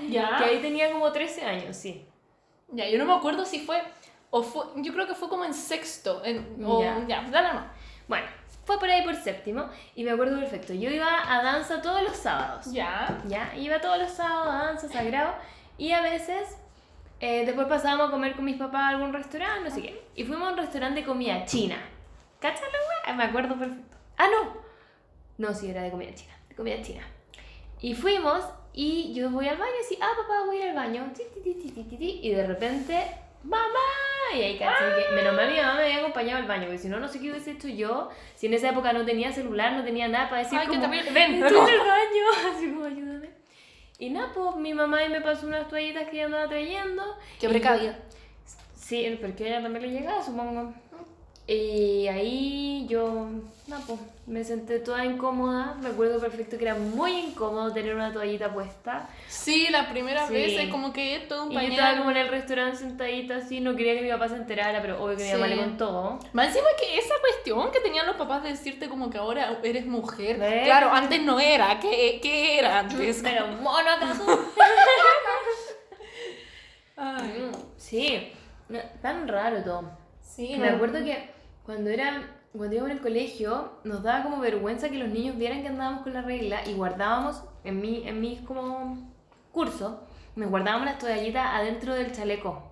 [0.09, 0.37] Ya.
[0.39, 2.07] que ahí tenía como 13 años, sí.
[2.69, 3.83] Ya, yo no me acuerdo si fue.
[4.31, 4.65] O fue.
[4.77, 6.23] Yo creo que fue como en sexto.
[6.25, 7.05] En, o, Ya.
[7.07, 7.67] ya, dale no.
[8.09, 8.27] Bueno,
[8.65, 10.73] fue por ahí por séptimo y me acuerdo perfecto.
[10.75, 12.73] Yo iba a danza todos los sábados.
[12.73, 13.21] Ya.
[13.27, 15.35] Ya, iba todos los sábados a danza sagrado
[15.79, 16.57] y a veces
[17.21, 20.05] eh, después pasábamos a comer con mis papás a algún restaurante, no sé qué.
[20.15, 21.77] Y fuimos a un restaurante de comida china.
[22.41, 23.17] ¿Cachai la wea?
[23.17, 23.97] Me acuerdo perfecto.
[24.17, 24.61] Ah, no.
[25.39, 26.37] No, sí, era de comida china.
[26.49, 27.07] De comida china.
[27.81, 30.77] Y fuimos y yo voy al baño y así, ah, papá, voy a ir al
[30.77, 31.13] baño.
[31.99, 33.07] Y de repente,
[33.45, 34.35] mamá.
[34.35, 36.89] y ahí caché que menos mal mi mamá me había acompañado al baño, porque si
[36.89, 39.85] no, no sé qué hubiese hecho yo, si en esa época no tenía celular, no
[39.85, 40.89] tenía nada para decir Ay, como.
[40.89, 42.25] Ven, estoy en el baño,
[42.55, 43.31] así como ayúdame.
[43.99, 47.03] Y nada, pues mi mamá ahí me pasó unas toallitas que ella andaba trayendo.
[47.39, 47.99] Qué precavida.
[48.75, 50.75] Sí, porque ella también le llegaba, supongo.
[51.55, 53.27] Y ahí yo,
[53.67, 55.75] no, pues, me senté toda incómoda.
[55.83, 59.09] Me acuerdo perfecto que era muy incómodo tener una toallita puesta.
[59.29, 60.33] Sí, la primera Sí.
[60.33, 61.99] vez es como que es todo un Y yo estaba pañal.
[61.99, 65.17] como en el restaurante sentadita así, no quería que mi papá se enterara, pero obvio
[65.19, 65.55] que mi mamá Sí.
[65.55, 66.19] le contó.
[66.33, 69.85] Más encima que esa cuestión que tenían los papás de decirte como que ahora eres
[69.85, 70.39] mujer.
[70.39, 70.65] ¿Ves?
[70.65, 71.79] Claro, antes no era.
[71.81, 73.21] ¿Qué, qué era antes?
[73.23, 74.25] Pero mono acaso.
[76.97, 78.33] Ay, Mm, sí,
[79.03, 79.91] tan raro todo.
[80.23, 80.77] sí, Me no.
[80.77, 81.32] acuerdo que
[81.65, 85.63] cuando era cuando íbamos en el colegio nos daba como vergüenza que los niños vieran
[85.63, 89.11] que andábamos con la regla y guardábamos en mi en mis como
[89.53, 89.95] cursos
[90.35, 92.71] nos guardábamos las toallitas adentro del chaleco.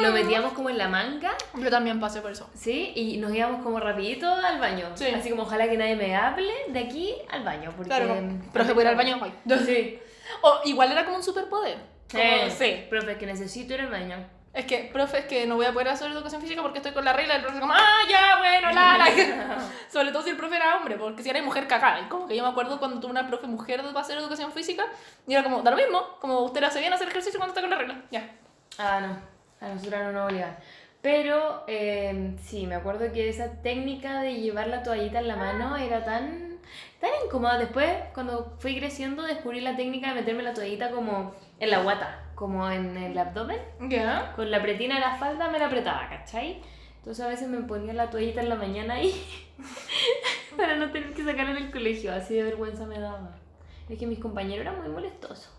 [0.00, 2.48] Lo metíamos como en la manga, Yo también pasé por eso.
[2.54, 2.92] ¿sí?
[2.94, 4.86] Y nos íbamos como rapidito al baño.
[4.94, 5.06] Sí.
[5.06, 7.70] Así como ojalá que nadie me hable de aquí al baño.
[7.76, 8.16] Porque, Claro,
[8.52, 9.20] pero se puede ir al baño.
[9.64, 9.98] Sí.
[10.42, 11.78] O igual era como un superpoder.
[12.10, 12.84] Como, Eh, sí.
[12.90, 14.16] Profe, que necesito ir al baño.
[14.56, 17.04] Es que, profe, es que no voy a poder hacer educación física porque estoy con
[17.04, 17.36] la regla.
[17.36, 19.58] El profe como, ah, ya, bueno, la, la.
[19.92, 22.00] Sobre todo si el profe era hombre, porque si era mujer cagada.
[22.00, 24.86] Y como que yo me acuerdo cuando tuve una profe mujer para hacer educación física,
[25.26, 27.68] y era como, da lo mismo, como usted hace bien hacer ejercicio cuando está con
[27.68, 28.02] la regla.
[28.10, 28.30] Ya.
[28.78, 29.18] Ah, no.
[29.60, 30.56] A nosotros no nos obligaban.
[31.02, 35.76] Pero eh, sí, me acuerdo que esa técnica de llevar la toallita en la mano
[35.76, 36.58] era tan,
[36.98, 37.58] tan incómoda.
[37.58, 42.24] Después, cuando fui creciendo, descubrí la técnica de meterme la toallita como en la guata,
[42.34, 43.60] como en el abdomen.
[43.88, 44.32] Ya.
[44.36, 46.62] Con la pretina de la falda me la apretaba, ¿cachai?
[46.98, 49.14] Entonces a veces me ponía la toallita en la mañana ahí
[50.56, 52.12] para no tener que sacarla en el colegio.
[52.12, 53.36] Así de vergüenza me daba.
[53.88, 55.52] Es que mis compañeros eran muy molestosos.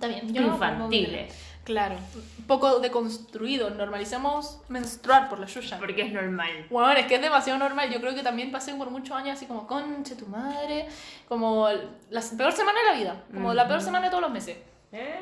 [0.00, 0.32] Bien.
[0.32, 1.47] Yo Infantiles.
[1.68, 1.96] Claro.
[2.38, 3.68] Un poco deconstruido.
[3.68, 5.76] Normalicemos menstruar por la yuya.
[5.78, 6.66] Porque es normal.
[6.70, 7.92] Bueno, es que es demasiado normal.
[7.92, 10.88] Yo creo que también pasé por muchos años así como, conche tu madre.
[11.28, 11.68] Como
[12.08, 13.22] la peor semana de la vida.
[13.34, 14.56] Como la peor semana de todos los meses.
[14.92, 15.20] Eh.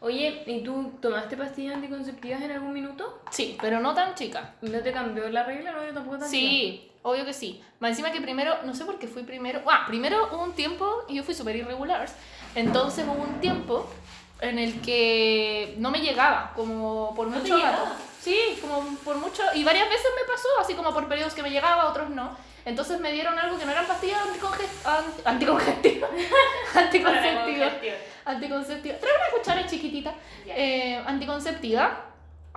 [0.00, 3.20] Oye, ¿y tú tomaste pastillas anticonceptivas en algún minuto?
[3.30, 4.54] Sí, pero no tan chica.
[4.62, 5.72] ¿Y ¿No te cambió la regla?
[5.72, 7.62] No, yo tampoco tan Sí, obvio que sí.
[7.80, 9.60] Más encima que primero, no sé por qué fui primero.
[9.70, 12.08] Ah, primero hubo un tiempo, y yo fui súper irregular.
[12.54, 13.86] Entonces hubo un tiempo
[14.40, 17.82] en el que no me llegaba, como por ¿No mucho rato.
[18.20, 19.42] Sí, como por mucho.
[19.54, 22.36] Y varias veces me pasó, así como por periodos que me llegaba, otros no.
[22.64, 26.10] Entonces me dieron algo que no eran pastillas anticonge- anti- anticongestivas.
[26.74, 27.72] anticonceptivas.
[28.24, 28.98] Anticonceptiva.
[28.98, 30.12] Trae una cuchara chiquitita.
[30.46, 32.00] Eh, anticonceptiva.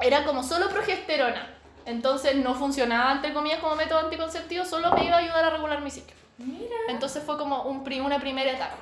[0.01, 1.55] Era como solo progesterona.
[1.85, 5.81] Entonces no funcionaba, entre comillas, como método anticonceptivo, solo me iba a ayudar a regular
[5.81, 6.15] mi ciclo.
[6.39, 6.75] Mira.
[6.89, 8.75] Entonces fue como un pri- una primera etapa.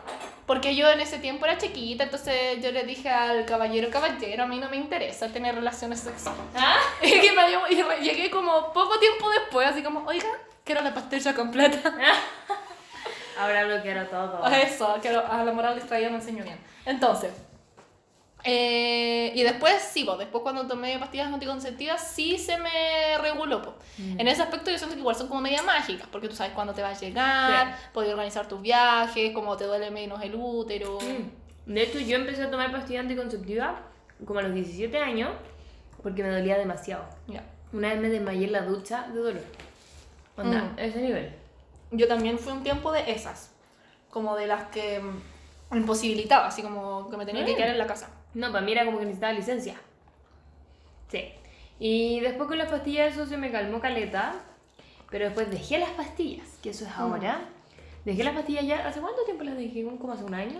[0.45, 4.47] Porque yo en ese tiempo era chiquita, entonces yo le dije al caballero, caballero, a
[4.47, 6.39] mí no me interesa tener relaciones sexuales.
[6.55, 6.77] ¿Ah?
[7.01, 7.41] Y que me
[7.71, 10.29] y llegué como poco tiempo después, así como, oiga,
[10.63, 11.79] quiero la pastilla completa.
[13.39, 14.45] Ahora lo quiero todo.
[14.47, 16.59] Eso, que a la moral distraída me enseñó bien.
[16.85, 17.31] Entonces,
[18.49, 23.61] eh, y después sí, pues, después cuando tomé pastillas anticonceptivas sí se me reguló.
[23.61, 23.75] po.
[23.97, 24.21] Mm.
[24.21, 26.73] En ese aspecto yo siento que igual son como medias mágicas, porque tú sabes cuándo
[26.73, 30.97] te va a llegar, puedes organizar tus viajes, cómo te duele menos el útero.
[31.01, 31.73] Mm.
[31.73, 33.75] De hecho, yo empecé a tomar pastillas anticonceptivas
[34.25, 35.31] como a los 17 años
[36.01, 37.03] porque me dolía demasiado.
[37.27, 37.43] Ya.
[37.73, 39.41] Una vez me desmayé en la ducha de dolor.
[40.37, 40.79] Onda, Mm.
[40.79, 41.33] a ese nivel.
[41.91, 43.51] Yo también fui un tiempo de esas,
[44.09, 45.21] como de las que mm,
[45.71, 47.57] me imposibilitaba, así como que me tenía que Mm.
[47.57, 48.09] quedar en la casa.
[48.37, 49.75] No, para mí era como que necesitaba licencia.
[51.09, 51.23] Sí.
[51.79, 54.33] Y después con las pastillas eso se me calmó caleta.
[55.09, 57.39] Pero después dejé las pastillas, que eso es ahora.
[58.03, 58.87] Dejé las pastillas ya.
[58.87, 59.83] ¿Hace cuánto tiempo las dejé?
[59.85, 60.59] ¿Como hace un año?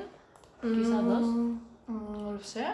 [0.61, 1.21] Quizás dos.
[1.21, 1.57] Mm,
[1.87, 2.65] No lo sé.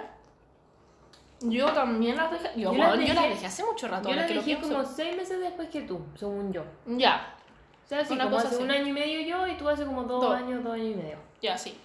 [1.41, 2.59] Yo también las dejé.
[2.61, 4.07] Yo, Yo las yo dejé- las dejé hace mucho rato.
[4.09, 6.63] Yo las dejé como seis meses después que tú, según yo.
[6.87, 7.35] Ya,
[7.85, 8.63] O sea, sí, como hace así.
[8.63, 10.35] un año y medio yo y tú hace como dos, Dos.
[10.35, 11.17] años, dos años y medio.
[11.41, 11.77] ya, sí.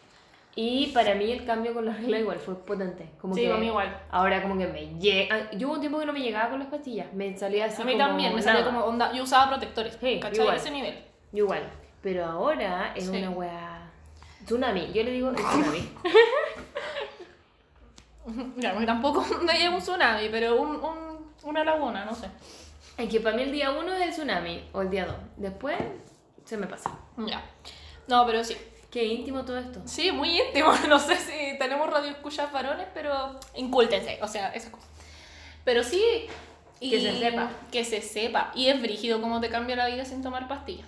[0.57, 3.09] Y para mí el cambio con la regla igual fue potente.
[3.20, 3.96] Como Sí, que a mí igual.
[4.11, 5.51] Ahora como que me llega...
[5.53, 7.12] Yo hubo un tiempo que no me llegaba con las pastillas.
[7.12, 9.12] Me salía así a mí como también, me salía como onda.
[9.12, 9.96] Yo usaba protectores.
[10.01, 10.40] Sí, ¿Cachai?
[10.40, 10.57] igual.
[10.57, 10.99] Ese nivel.
[11.32, 11.62] Yo igual.
[12.03, 13.16] Pero ahora es Sí.
[13.16, 13.90] una weá...
[14.44, 14.92] Tsunami.
[14.92, 15.88] Yo le digo tsunami.
[18.57, 22.26] Ya, porque tampoco hay un tsunami, pero un, un, una laguna, no sé.
[22.99, 24.68] es que para mí el día uno es el tsunami.
[24.72, 25.16] O el día dos.
[25.36, 25.76] Después
[26.44, 26.90] se me pasa.
[27.16, 27.42] Ya.
[28.07, 28.57] No, pero sí.
[28.91, 29.80] Qué íntimo todo esto.
[29.84, 30.72] Sí, muy íntimo.
[30.89, 34.18] No sé si tenemos radio escuchas varones, pero incúltense.
[34.22, 34.89] O sea, esas cosas.
[35.64, 36.03] Pero sí.
[36.80, 37.51] y- Que se sepa.
[37.70, 38.51] Que se sepa.
[38.55, 40.86] Y es brígido cómo te cambia la vida sin tomar pastillas.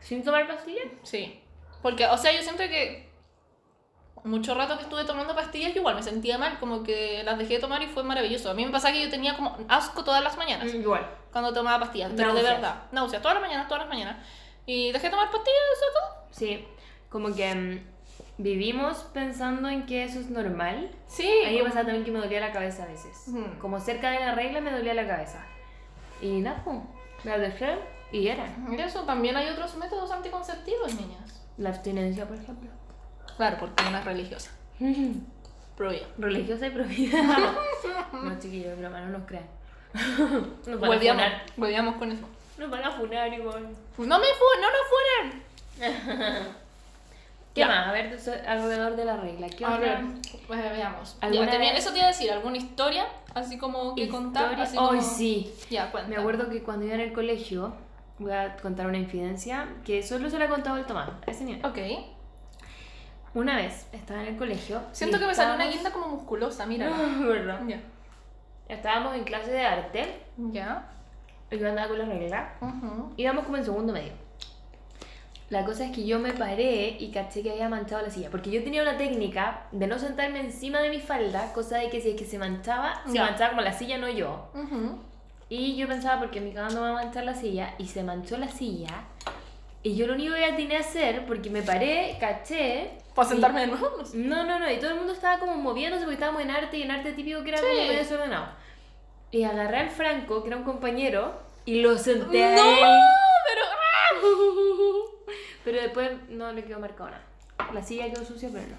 [0.00, 0.86] ¿Sin tomar pastillas?
[1.02, 1.40] Sí.
[1.82, 3.10] Porque, o sea, yo siento que
[4.24, 7.54] mucho rato que estuve tomando pastillas, yo igual me sentía mal, como que las dejé
[7.54, 8.50] de tomar y fue maravilloso.
[8.50, 11.06] A mí me pasaba que yo tenía como asco todas las mañanas Igual.
[11.32, 12.54] cuando tomaba pastillas, pero de Náuseas.
[12.60, 14.16] verdad, náuseas, todas las mañanas, todas las mañanas.
[14.66, 15.60] Y dejé de tomar pastillas,
[15.90, 16.14] eso.
[16.30, 16.64] Sí,
[17.08, 20.90] como que mm, vivimos pensando en que eso es normal.
[21.06, 21.28] Sí.
[21.46, 23.26] A mí me pasaba también que me dolía la cabeza a veces.
[23.60, 25.44] Como cerca de la regla me dolía la cabeza.
[26.20, 26.78] Y nada, pues,
[27.24, 27.78] la dejé
[28.12, 28.46] y era.
[28.70, 31.44] Y eso, también hay otros métodos anticonceptivos, niñas.
[31.58, 32.70] La abstinencia, por ejemplo.
[33.36, 34.50] Claro, porque una es religiosa.
[35.76, 36.06] Prohibida.
[36.18, 37.22] Religiosa y prohibida.
[38.12, 39.46] no, chiquillos, broma, no nos crean.
[40.66, 41.24] nos Volvíamos,
[41.56, 42.26] volvíamos con eso.
[42.58, 43.62] Nos van a funar igual.
[43.98, 45.42] No me fu no nos fueran.
[47.54, 47.68] ¿Qué Ya.
[47.68, 47.88] más?
[47.88, 49.46] A ver, alrededor de la regla.
[49.48, 50.02] ¿Qué otra
[50.46, 51.16] pues veamos.
[51.20, 53.06] ¿Alguna Ya, tenía- vez- eso te iba a decir, ¿alguna historia?
[53.34, 54.58] Así como que contar.
[54.60, 54.92] Así como...
[54.92, 55.52] Ay, sí.
[55.70, 56.08] Ya, cuenta.
[56.08, 57.74] Me acuerdo que cuando iba en el colegio,
[58.18, 61.44] voy a contar una infidencia que solo se la ha contado el Tomás, a ese
[61.44, 61.64] nivel.
[61.64, 61.78] Ok.
[63.34, 64.80] Una vez estaba en el colegio.
[64.92, 66.88] Siento que me salió una guinda como musculosa, mira.
[67.18, 67.60] No, verdad.
[67.66, 67.80] Ya.
[68.68, 70.88] Estábamos en clase de arte, Ya.
[71.52, 73.12] Y yo andaba con la regla, Ujú.
[73.16, 74.12] íbamos como en segundo medio.
[75.50, 78.50] La cosa es que yo me paré y caché que había manchado la silla, porque
[78.50, 82.10] yo tenía una técnica de no sentarme encima de mi falda, cosa de que si
[82.10, 84.48] es que se manchaba, se manchaba como la silla, no yo.
[84.54, 84.98] Ujú.
[85.50, 88.38] Y yo pensaba, porque mi cama no va a manchar la silla, y se manchó
[88.38, 89.04] la silla.
[89.82, 92.92] Y yo lo único que atiné a hacer, porque me paré, caché.
[93.14, 93.88] ¿Para y- sentarme de nuevo?
[94.14, 94.44] No.
[94.46, 96.92] No, no, y todo el mundo estaba como moviéndose porque estábamos en arte y en
[96.92, 97.78] arte típico que era como Sí.
[97.78, 98.46] medio desordenado.
[99.32, 101.32] Y agarré al Franco, que era un compañero,
[101.64, 102.62] y lo senté a ¡No!
[102.62, 102.76] él.
[103.48, 104.22] Pero.
[105.64, 107.22] Pero después no le quedó marcado nada.
[107.72, 108.76] La silla quedó sucia, pero no.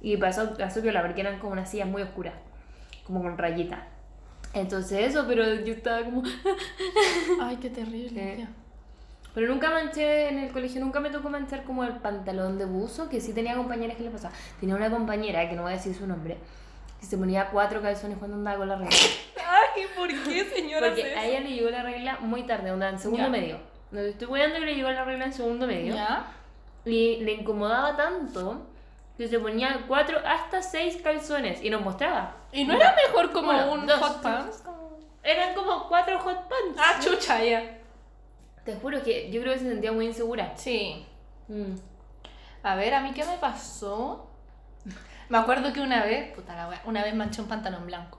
[0.00, 2.34] Y pasó, pasó piola, porque eran como unas sillas muy oscuras,
[3.04, 3.80] como con rayitas.
[4.52, 6.22] Entonces eso, pero yo estaba como...
[7.42, 8.36] Ay, qué terrible.
[8.38, 8.48] Ya.
[9.34, 13.08] Pero nunca manché en el colegio, nunca me tocó manchar como el pantalón de buzo,
[13.08, 14.32] que sí tenía compañeras que le pasaba.
[14.60, 16.36] Tenía una compañera, que no voy a decir su nombre,
[17.04, 18.96] que se ponía cuatro calzones cuando andaba con la regla.
[19.76, 20.88] Ay, ¿por qué, señora?
[20.88, 23.28] Porque a ella le llegó la regla muy tarde, onda, en segundo Ya.
[23.28, 23.58] medio.
[23.90, 25.94] No te estoy cuidando que le llegó la regla en segundo medio.
[25.94, 26.32] Ya.
[26.86, 28.66] Y le incomodaba tanto
[29.18, 32.36] que se ponía cuatro hasta seis calzones y nos mostraba.
[32.52, 34.62] ¿Y no era mejor como Uno, un dos, hot pants?
[34.64, 36.78] Como- Eran como cuatro hot pants.
[36.78, 37.78] Ah, chucha, ya.
[38.64, 40.56] Te juro que yo creo que se sentía muy insegura.
[40.56, 41.04] Sí.
[41.48, 41.74] Mm.
[42.62, 44.30] A ver, ¿a mí qué me pasó?
[45.28, 48.18] Me acuerdo que una vez, puta la wea, una vez manché un pantalón blanco.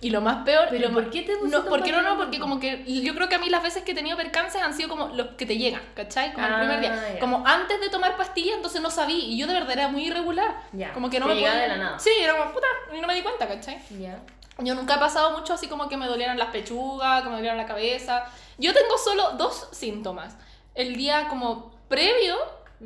[0.00, 0.68] Y lo más peor...
[0.70, 3.28] ¿Pero lo por qué te No, un porque no, no, porque como que yo creo
[3.28, 5.56] que a mí las veces que he tenido percances han sido como los que te
[5.58, 6.32] llegan, ¿cachai?
[6.34, 7.18] Como el primer Ah, día.
[7.18, 9.18] Como antes de tomar pastillas, entonces no sabía.
[9.18, 10.54] Y yo de verdad era muy irregular.
[10.72, 11.98] Ya, Como que no te me podía- de la nada.
[11.98, 13.80] Sí, era como puta, y no me di cuenta, ¿cachai?
[13.98, 14.20] Ya.
[14.58, 17.56] Yo nunca he pasado mucho así como que me dolieran las pechugas, que me dolieran
[17.58, 18.24] la cabeza.
[18.56, 20.36] Yo tengo solo dos síntomas.
[20.76, 22.36] El día como previo,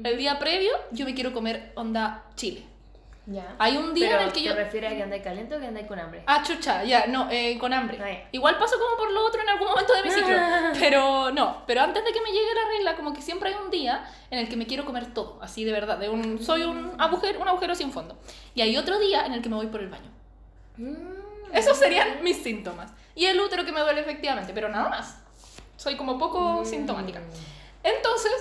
[0.02, 2.64] el día previo, yo me quiero comer onda chile.
[3.24, 3.54] Ya.
[3.60, 4.54] Hay un día Pero en el que ¿te yo...
[4.54, 6.24] refieres a que andáis caliente o que andáis con hambre?
[6.26, 7.96] Ah, chucha, ya, no, eh, con hambre.
[8.02, 8.28] Ah, ya.
[8.32, 10.36] Igual paso como por lo otro en algún momento de mi ciclo.
[10.80, 13.70] pero no, pero antes de que me llegue la regla, como que siempre hay un
[13.70, 15.98] día en el que me quiero comer todo, así de verdad.
[15.98, 18.18] De un, soy un agujero, un agujero sin fondo.
[18.56, 20.10] Y hay otro día en el que me voy por el baño.
[20.78, 20.94] Mm.
[21.52, 22.90] Esos serían mis síntomas.
[23.14, 25.22] Y el útero que me duele efectivamente, pero nada más.
[25.76, 26.64] Soy como poco Mm.
[26.64, 27.20] sintomática.
[27.84, 28.32] Entonces,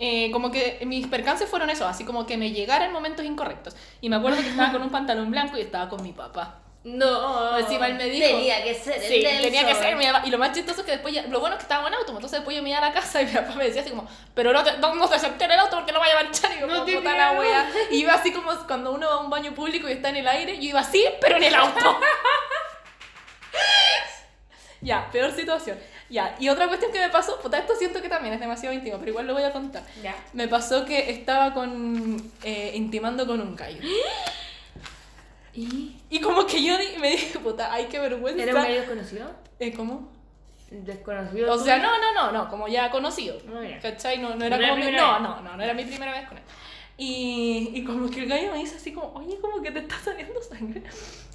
[0.00, 3.76] eh, como que mis percances fueron eso, así como que me llegara en momentos incorrectos.
[4.00, 6.56] Y me acuerdo que estaba con un pantalón blanco y estaba con mi papá.
[6.82, 7.58] No.
[7.58, 9.42] Encima él me dijo- Tenía que ser Sí, Nelson.
[9.42, 10.22] tenía que ser mi papá.
[10.26, 12.12] Y lo más chistoso es que después, ya- lo bueno es que estábamos en auto,
[12.12, 14.08] entonces después yo me iba a la casa y mi papá me decía así como,
[14.34, 16.50] pero no te, no, no te senté en el auto porque no vaya a manchar.
[16.56, 17.70] Y yo, No te puta la wea.
[17.90, 20.28] Y iba así como cuando uno va a un baño público y está en el
[20.28, 22.00] aire, yo iba así, pero en el auto.
[24.80, 25.78] ya, peor situación.
[26.10, 28.98] Ya, y otra cuestión que me pasó, puta, esto siento que también es demasiado íntimo,
[28.98, 29.84] pero igual lo voy a contar.
[30.02, 30.16] Ya.
[30.32, 33.80] Me pasó que estaba con, eh, intimando con un gallo.
[35.54, 35.96] ¿Y?
[36.10, 38.42] Y como que yo me dije, puta, ay, qué vergüenza.
[38.42, 39.30] ¿Era un gallo desconocido?
[39.60, 40.08] Eh, ¿Cómo?
[40.70, 41.52] Desconocido.
[41.52, 43.38] O sea, no, no, no, no, como ya conocido.
[43.48, 43.78] Ah, ya.
[43.80, 44.18] ¿Cachai?
[44.18, 46.28] No, no era No era como mi, no, no, no, no era mi primera vez
[46.28, 46.44] con él.
[46.96, 49.96] Y, y como que el gallo me dice así como, oye, como que te está
[49.98, 50.82] saliendo sangre.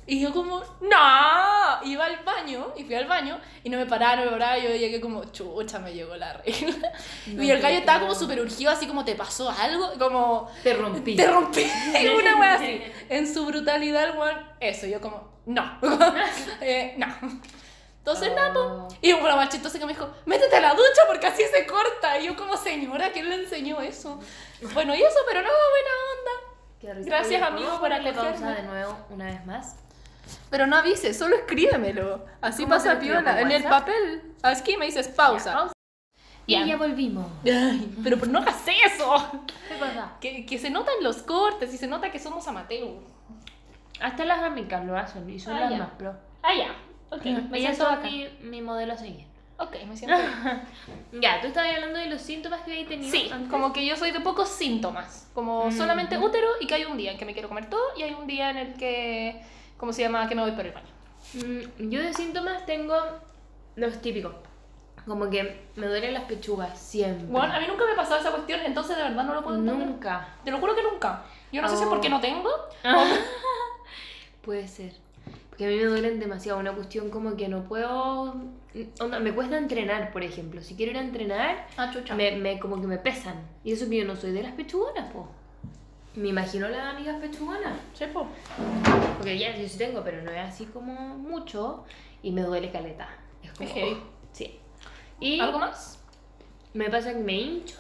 [0.08, 4.58] Y yo como, no, iba al baño, y fui al baño, y no me paraba,
[4.58, 6.92] y yo llegué como, chucha, me llegó la regla.
[7.28, 9.94] No y el gallo estaba como súper urgido, así como, ¿te pasó algo?
[9.98, 11.16] Como, Te rompí.
[11.16, 11.64] te rompí,
[12.20, 12.82] una wea así.
[13.10, 15.80] En su brutalidad, el weón, eso, yo como, no,
[16.62, 17.08] Eh, no.
[17.98, 18.54] Entonces, nada.
[18.56, 18.88] Oh.
[19.02, 22.20] Y uno más chistoso que me dijo, métete a la ducha porque así se corta.
[22.20, 24.20] Y yo como, señora, ¿quién le enseñó eso?
[24.76, 27.04] Bueno, y eso, pero no, buena onda.
[27.04, 28.56] Gracias, amigo, ¿podemos por acogerme?
[28.56, 29.85] de nuevo una vez más.
[30.50, 32.26] Pero no avises, solo escríbemelo.
[32.42, 33.42] Así ¿Cómo te pasa piola.
[33.42, 35.54] En el papel, aquí me dices Ya, pausa.
[35.54, 35.74] pausa.
[36.48, 36.78] Y Ya.
[36.78, 37.26] volvimos.
[37.44, 39.44] Ay, pero, no hagas eso.
[40.22, 43.00] Que, que se notan los cortes y se nota que somos amateur.
[44.00, 45.78] Hasta las amigas lo hacen y son Ah, las ya.
[45.80, 46.14] más pro.
[46.44, 46.76] Ah, ya.
[47.10, 49.26] Ok, me Ellas son mi, mi modelo a seguir.
[49.58, 50.18] Ok, me siento
[51.12, 51.22] bien.
[51.22, 53.10] Ya, tú estabas hablando de los síntomas que habéis tenido.
[53.12, 53.50] Sí, antes.
[53.50, 55.30] como que yo soy de pocos síntomas.
[55.34, 55.72] Como Mm.
[55.72, 58.14] solamente útero y que hay un día en que me quiero comer todo y hay
[58.14, 59.42] un día en el que,
[59.86, 60.28] ¿cómo se llama?
[60.28, 60.88] Que me voy por el baño.
[61.36, 62.96] Mm, Yo de síntomas tengo
[63.76, 64.34] los típicos.
[65.06, 67.28] Como que me duelen las pechugas siempre.
[67.28, 69.58] Bueno, a mí nunca me ha pasado esa cuestión, entonces de verdad no lo puedo
[69.60, 69.86] entender.
[69.88, 70.28] Nunca.
[70.44, 71.22] Te lo juro que nunca.
[71.52, 71.92] Yo no sé si es Oh.
[71.92, 72.50] porque no tengo.
[74.42, 74.94] Puede ser.
[75.50, 76.58] Porque a mí me duelen demasiado.
[76.60, 78.36] Una cuestión como que no puedo.
[79.00, 80.62] onda, me cuesta entrenar, por ejemplo.
[80.64, 82.16] Si quiero ir a entrenar, Ah, chucha.
[82.16, 83.36] me, me- como que me pesan.
[83.64, 85.28] Y eso que yo no soy de las pechugonas, po.
[86.16, 87.78] Me imagino las amigas pechugonas.
[87.94, 88.28] Sí, po.
[89.18, 91.84] Porque ya yo sí tengo, pero no es así como mucho.
[92.24, 93.10] Y me duele caleta.
[93.44, 93.70] Es como.
[93.70, 93.92] Heavy.
[93.92, 94.60] oh, sí.
[95.20, 96.00] Y ¿Algo más?
[96.74, 97.78] me pasa que me hincho.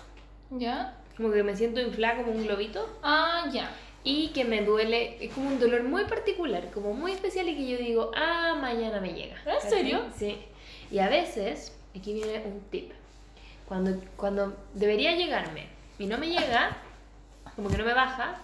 [0.51, 0.97] ¿Ya?
[1.17, 2.88] Como que me siento inflada como un globito.
[3.03, 3.69] Ah, ya.
[4.03, 7.67] Y que me duele, es como un dolor muy particular, como muy especial y que
[7.67, 9.36] yo digo, ah, mañana me llega.
[9.39, 9.69] ¿En ¿Cachai?
[9.69, 10.01] serio?
[10.15, 10.38] Sí.
[10.91, 12.91] Y a veces, aquí viene un tip.
[13.67, 15.67] Cuando, cuando debería llegarme
[15.97, 16.77] y no me llega,
[17.55, 18.35] como que no me baja,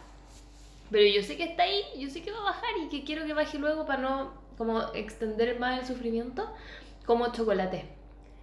[0.90, 3.26] pero yo sé que está ahí, yo sé que va a bajar y que quiero
[3.26, 6.52] que baje luego para no como extender más el sufrimiento,
[7.06, 7.86] como chocolate.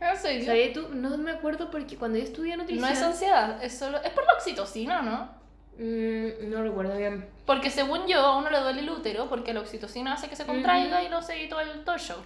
[0.00, 0.46] ¿En serio?
[0.46, 0.88] ¿Sabías tú?
[0.94, 2.88] No me acuerdo porque cuando yo estudié nutrición...
[2.88, 3.98] No es ansiedad, es solo.
[4.02, 5.28] Es por la oxitocina, ¿no?
[5.76, 7.28] Mm, no recuerdo bien.
[7.46, 10.46] Porque según yo, a uno le duele el útero porque la oxitocina hace que se
[10.46, 11.06] contraiga Ujú.
[11.06, 12.18] y no sé, y todo el, todo el show.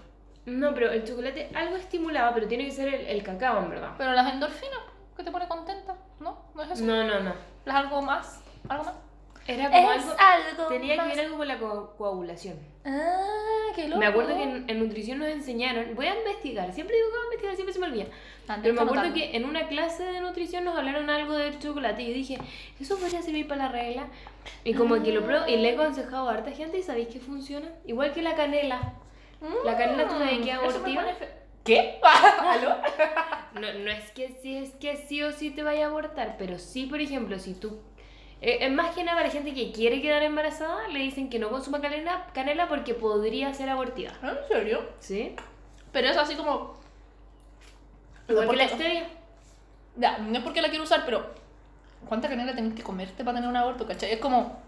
[0.46, 3.92] No, pero el chocolate algo estimulaba, pero tiene que ser el, el cacao, en verdad.
[3.96, 4.80] Pero las endorfinas,
[5.16, 6.46] que te pone contenta, ¿no?
[6.54, 6.84] ¿No es eso?
[6.84, 7.51] No, no, no.
[7.66, 8.40] ¿Es algo más?
[8.68, 8.94] ¿Algo más?
[9.46, 10.12] Era como algo...
[10.18, 12.56] algo Tenía que ver algo con la co- coagulación.
[12.84, 13.98] Ah, qué loco.
[13.98, 15.94] Me acuerdo que en, en nutrición nos enseñaron...
[15.96, 16.72] Voy a investigar.
[16.72, 18.04] Siempre digo que voy a investigar, siempre se me olvida.
[18.46, 22.02] Ah, Pero me acuerdo que en una clase de nutrición nos hablaron algo del chocolate
[22.02, 22.38] y yo dije,
[22.80, 24.06] eso podría servir para la regla.
[24.64, 27.18] Y como que lo pruebo y le he aconsejado a harta gente y sabéis que
[27.18, 27.68] funciona.
[27.84, 28.94] Igual que la canela.
[29.64, 31.04] La canela tú sabes que es Mm, abortiva.
[31.64, 32.00] ¿Qué?
[32.40, 32.76] ¿Aló?
[33.54, 36.58] No, no es que sí, es que sí o sí te vaya a abortar, pero
[36.58, 37.78] sí, por ejemplo, si tú...
[38.40, 41.38] eh, es más que nada para la gente que quiere quedar embarazada, le dicen que
[41.38, 44.10] no consuma canela, canela porque podría ser abortiva.
[44.22, 44.80] ¿En serio?
[44.98, 45.36] ¿Sí?
[45.92, 46.74] Pero es así como...
[48.28, 49.06] Igual que la Porque- stevia.
[49.96, 51.26] Ya, no es porque la quiero usar, pero
[52.08, 54.12] ¿cuánta canela tenés que comerte para tener un aborto, cachai?
[54.12, 54.58] Es como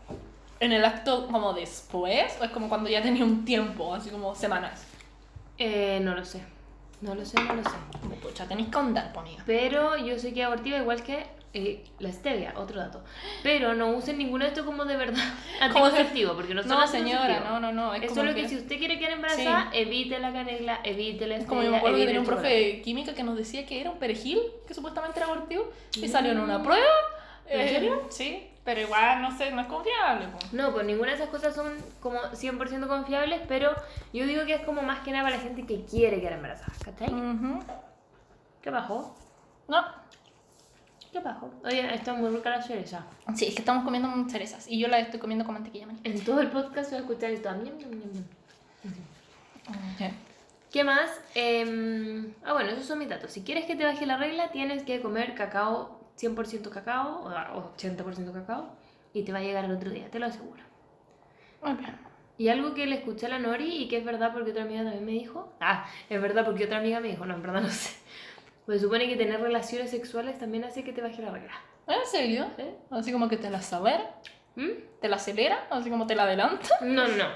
[0.60, 4.34] en el acto como después o es como cuando ya tenía un tiempo, así como
[4.34, 4.86] semanas.
[5.56, 6.42] Eh, no lo sé.
[7.04, 7.76] No lo sé, no lo sé.
[8.22, 9.42] Pucha, tenéis que andar, po, amiga.
[9.46, 13.02] Pero yo sé que es abortiva igual que eh, la stevia, otro dato.
[13.42, 15.22] Pero no usen ninguno de estos como de verdad
[15.60, 17.94] anticonceptivo, porque no son No, señora, no, no, no.
[17.94, 18.48] Es Es como solo que...
[18.48, 21.76] si usted quiere quedar embarazada, evite la canela, evite la Es stevia, como yo me
[21.76, 24.72] acuerdo que tenía un profe de química que nos decía que era un perejil, que
[24.74, 26.86] supuestamente era abortivo, y salió en una prueba.
[27.46, 28.02] ¿En Eh, serio?
[28.08, 30.28] Sí, pero igual, no sé, no es confiable.
[30.28, 30.38] po.
[30.52, 33.74] No, pues ninguna de esas cosas son como 100% confiables, pero
[34.12, 36.72] yo digo que es como más que nada para la gente que quiere quedar embarazada,
[36.84, 37.08] ¿cachai?
[37.12, 37.60] Ujú.
[38.62, 39.14] ¿Qué bajó?
[39.68, 39.84] No,
[41.14, 41.48] ¿Qué bajó?
[41.64, 43.06] Oye, está muy rica la cereza.
[43.36, 46.00] sí, es que estamos comiendo cerezas y yo la estoy comiendo con mantequilla maní.
[46.02, 47.50] En todo el podcast va a escuchar esto.
[47.52, 47.78] Ñam.
[49.98, 50.04] Sí.
[50.72, 51.08] ¿Qué más?
[51.36, 53.30] Em, ah, bueno, esos son mis datos.
[53.30, 58.32] Si quieres que te baje la regla, tienes que comer cacao, 100% cacao o 80%
[58.32, 58.76] cacao,
[59.12, 60.62] y te va a llegar el otro día, te lo aseguro.
[61.62, 61.98] Bien.
[62.36, 64.82] Y algo que le escuché a la Nori y que es verdad porque otra amiga
[64.82, 65.52] también me dijo.
[65.60, 67.96] Ah, es verdad porque otra amiga me dijo, no, en verdad no sé.
[68.66, 71.52] Pues supone que tener relaciones sexuales también hace que te baje la regla.
[71.86, 72.46] ¿En serio?
[72.56, 72.64] ¿Sí?
[72.90, 74.16] Así como que te la acelera,
[74.56, 74.70] ¿Mm?
[75.00, 76.66] te la acelera, así como te la adelanta.
[76.82, 77.26] No, no.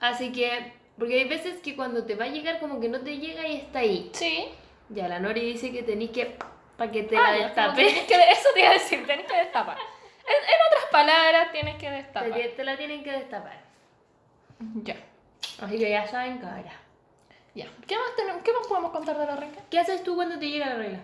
[0.00, 3.18] Así que, porque hay veces que cuando te va a llegar como que no te
[3.18, 4.10] llega y está ahí.
[4.12, 4.46] Sí.
[4.88, 6.36] Ya, la Nori dice que tenés que,
[6.80, 9.36] para que te Ah, la que destape, que- eso te iba a decir, tienes que
[9.36, 9.76] destapar.
[9.76, 12.32] En, en otras palabras, tienes que destapar.
[12.32, 13.58] que te la tienen que destapar.
[14.82, 14.96] Ya.
[15.60, 16.72] Así que ya saben, cabra.
[17.54, 17.66] Ya.
[17.86, 19.60] ¿Qué más, tenemos, ¿Qué más podemos contar de la renca?
[19.70, 21.00] ¿Qué haces tú cuando te llega la regla?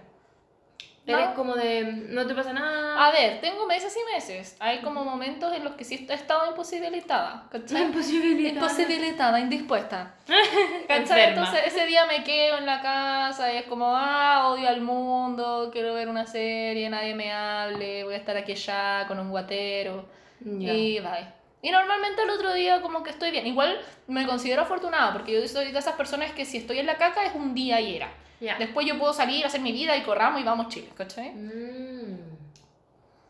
[1.07, 1.16] No.
[1.16, 3.07] Eres como de, no te pasa nada.
[3.07, 4.57] A ver, tengo meses y meses.
[4.59, 7.46] Hay como momentos en los que sí he estado imposibilitada.
[7.50, 7.82] ¿Cachai?
[7.82, 8.66] Imposibilitada.
[8.66, 10.14] Imposibilitada, indispuesta.
[10.88, 11.28] ¿Cachai?
[11.28, 15.70] Entonces ese día me quedo en la casa y es como, ah, odio al mundo,
[15.72, 20.09] quiero ver una serie, nadie me hable, voy a estar aquí ya con un guatero.
[20.40, 20.72] Ya.
[20.72, 21.45] Y bye.
[21.67, 23.45] Y normalmente el otro día como que estoy bien.
[23.45, 26.97] Igual me considero afortunada porque yo soy de esas personas que si estoy en la
[26.97, 28.09] caca es un día y era.
[28.39, 28.57] Ya.
[28.57, 31.33] Después yo puedo salir, hacer mi vida y corramos y vamos chile, ¿cachai?
[31.33, 32.19] Mm.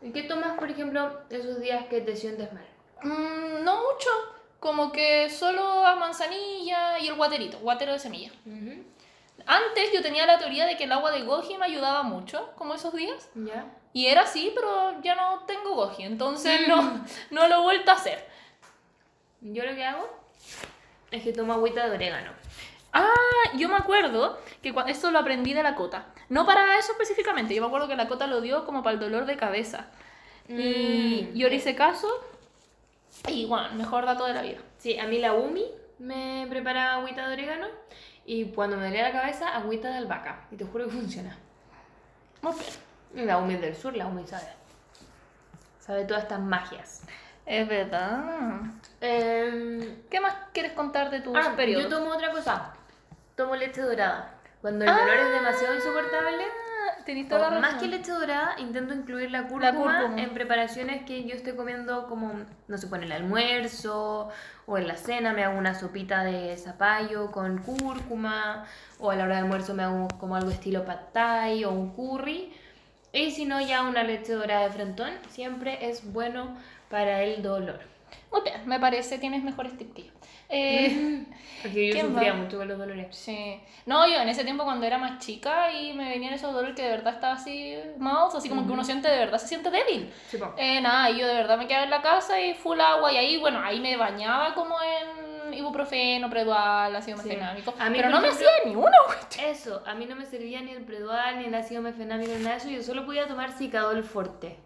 [0.03, 2.67] ¿Y qué tomas, por ejemplo, esos días que te sientes mal?
[3.01, 4.09] Mm, no mucho,
[4.59, 8.29] como que solo a manzanilla y el guaterito, guatero de semilla.
[9.47, 12.75] Antes yo tenía la teoría de que el agua de goji me ayudaba mucho, como
[12.75, 13.29] esos días.
[13.33, 13.65] ¿Ya?
[13.97, 17.95] Y era así, pero ya no tengo goji, entonces no, no lo he vuelto a
[17.95, 18.27] hacer.
[19.41, 20.07] Yo lo que hago
[21.09, 22.31] es que tomo agüita de orégano.
[22.93, 23.09] Ah,
[23.55, 26.05] yo me acuerdo que cua- esto lo aprendí de la cota.
[26.29, 28.99] No para eso específicamente, yo me acuerdo que la cota lo dio como para el
[28.99, 29.87] dolor de cabeza.
[30.47, 31.35] Y Mm.
[31.37, 32.07] yo le hice caso
[33.27, 34.59] y bueno, mejor dato de la vida.
[34.77, 35.65] Sí, a mí la UMI
[35.97, 37.67] me prepara agüita de orégano
[38.27, 40.45] y cuando me duele la cabeza, agüita de albahaca.
[40.51, 41.35] Y te juro que funciona.
[42.43, 42.86] Muy bien.
[43.13, 44.47] La UMI del sur, la UMI sabe.
[45.79, 47.03] Sabe todas estas magias.
[47.45, 48.59] Es verdad.
[48.99, 51.89] Em, ¿Qué más quieres contar de tus ah, periodos?
[51.89, 52.73] yo tomo otra cosa.
[53.35, 54.33] Tomo leche dorada.
[54.61, 56.43] Cuando el dolor es demasiado insoportable,
[56.87, 60.21] Ah, tenés toda la más que leche dorada, intento incluir la cúrcuma, cúrcuma.
[60.21, 62.33] en preparaciones que yo esté comiendo como,
[62.67, 64.29] no sé, con el almuerzo
[64.65, 68.65] o en la cena me hago una sopita de zapallo con cúrcuma
[68.99, 71.93] o a la hora de almuerzo me hago como algo estilo pad thai o un
[71.93, 72.53] curry.
[73.17, 76.57] Y si no, ya una leche dorada de frentón siempre es bueno
[76.89, 77.79] para el dolor.
[78.31, 80.11] Muy bien, me parece, tienes mejores tips que yo.
[80.49, 81.25] Eh,
[81.61, 82.37] Porque yo ¿Quién sufría va?
[82.39, 83.15] mucho con los dolores.
[83.15, 83.59] sí.
[83.85, 86.83] No, yo en ese tiempo cuando era más chica y me venían esos dolores que
[86.83, 90.11] de verdad estaba así mouse, así como que uno siente de verdad, se siente débil.
[90.29, 90.37] Sí.
[90.57, 93.37] Eh, nada, yo de verdad me quedaba en la casa y full agua y ahí,
[93.37, 97.27] bueno, ahí me bañaba como en ibuprofeno, predual, ácido Sí.
[97.29, 97.73] mefenámico.
[97.79, 99.45] A mí, pero no me hacía ni una cuestión.
[99.47, 102.51] Eso, a mí no me servía ni el Predual, ni el ácido mefenámico, ni nada
[102.51, 102.69] de eso.
[102.69, 104.57] Yo solo podía tomar Cicadol Forte,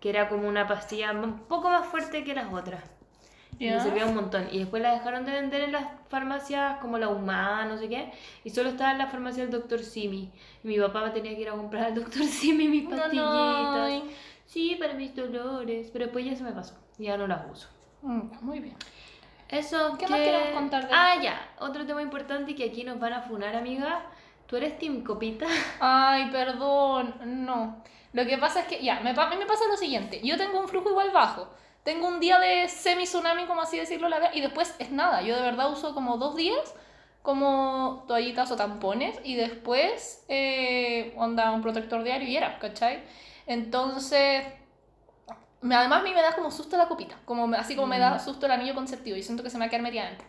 [0.00, 2.82] que era como una pastilla un poco más fuerte que las otras.
[3.58, 4.48] Y me servía un montón.
[4.50, 8.10] Y después la dejaron de vender en las farmacias como la Humada, no sé qué.
[8.42, 9.80] Y solo estaba en la farmacia del Dr.
[9.82, 10.32] Simi.
[10.64, 12.22] Y mi papá tenía que ir a comprar al Dr.
[12.24, 13.76] Simi mis No, no, pastillitas.
[13.82, 14.16] ay.
[14.46, 15.90] Sí, para mis dolores.
[15.92, 16.74] Pero después ya se me pasó.
[16.96, 17.68] Ya no las uso.
[18.00, 18.76] Mm, Muy bien.
[19.50, 19.96] Eso.
[19.98, 21.24] ¿Qué más que- queremos contar de Ah, esto?
[21.24, 21.48] ya.
[21.60, 24.02] Otro tema importante y que aquí nos van a funar, amiga.
[24.46, 25.46] ¿Tú eres Team Copita?
[25.80, 27.14] Ay, perdón,
[27.46, 27.82] no.
[28.12, 30.20] Lo que pasa es que, ya, me, pa- a mí me pasa lo siguiente.
[30.24, 31.48] Yo tengo un flujo igual bajo.
[31.84, 35.22] Tengo un día de semi-tsunami, como así decirlo, la vez, y después es nada.
[35.22, 36.74] Yo de verdad uso como dos días
[37.22, 43.02] como toallitas o tampones y después eh, onda un protector diario y era, ¿cachai?
[43.46, 44.44] Entonces,
[45.62, 48.18] me, además a mí me da como susto la copita, como, así como me da
[48.18, 50.26] susto el anillo conceptivo y siento que se me va a quedar metida adentro,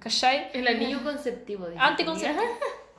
[0.00, 0.50] ¿cachai?
[0.52, 1.68] El anillo conceptivo.
[1.78, 2.42] Anticonceptivo.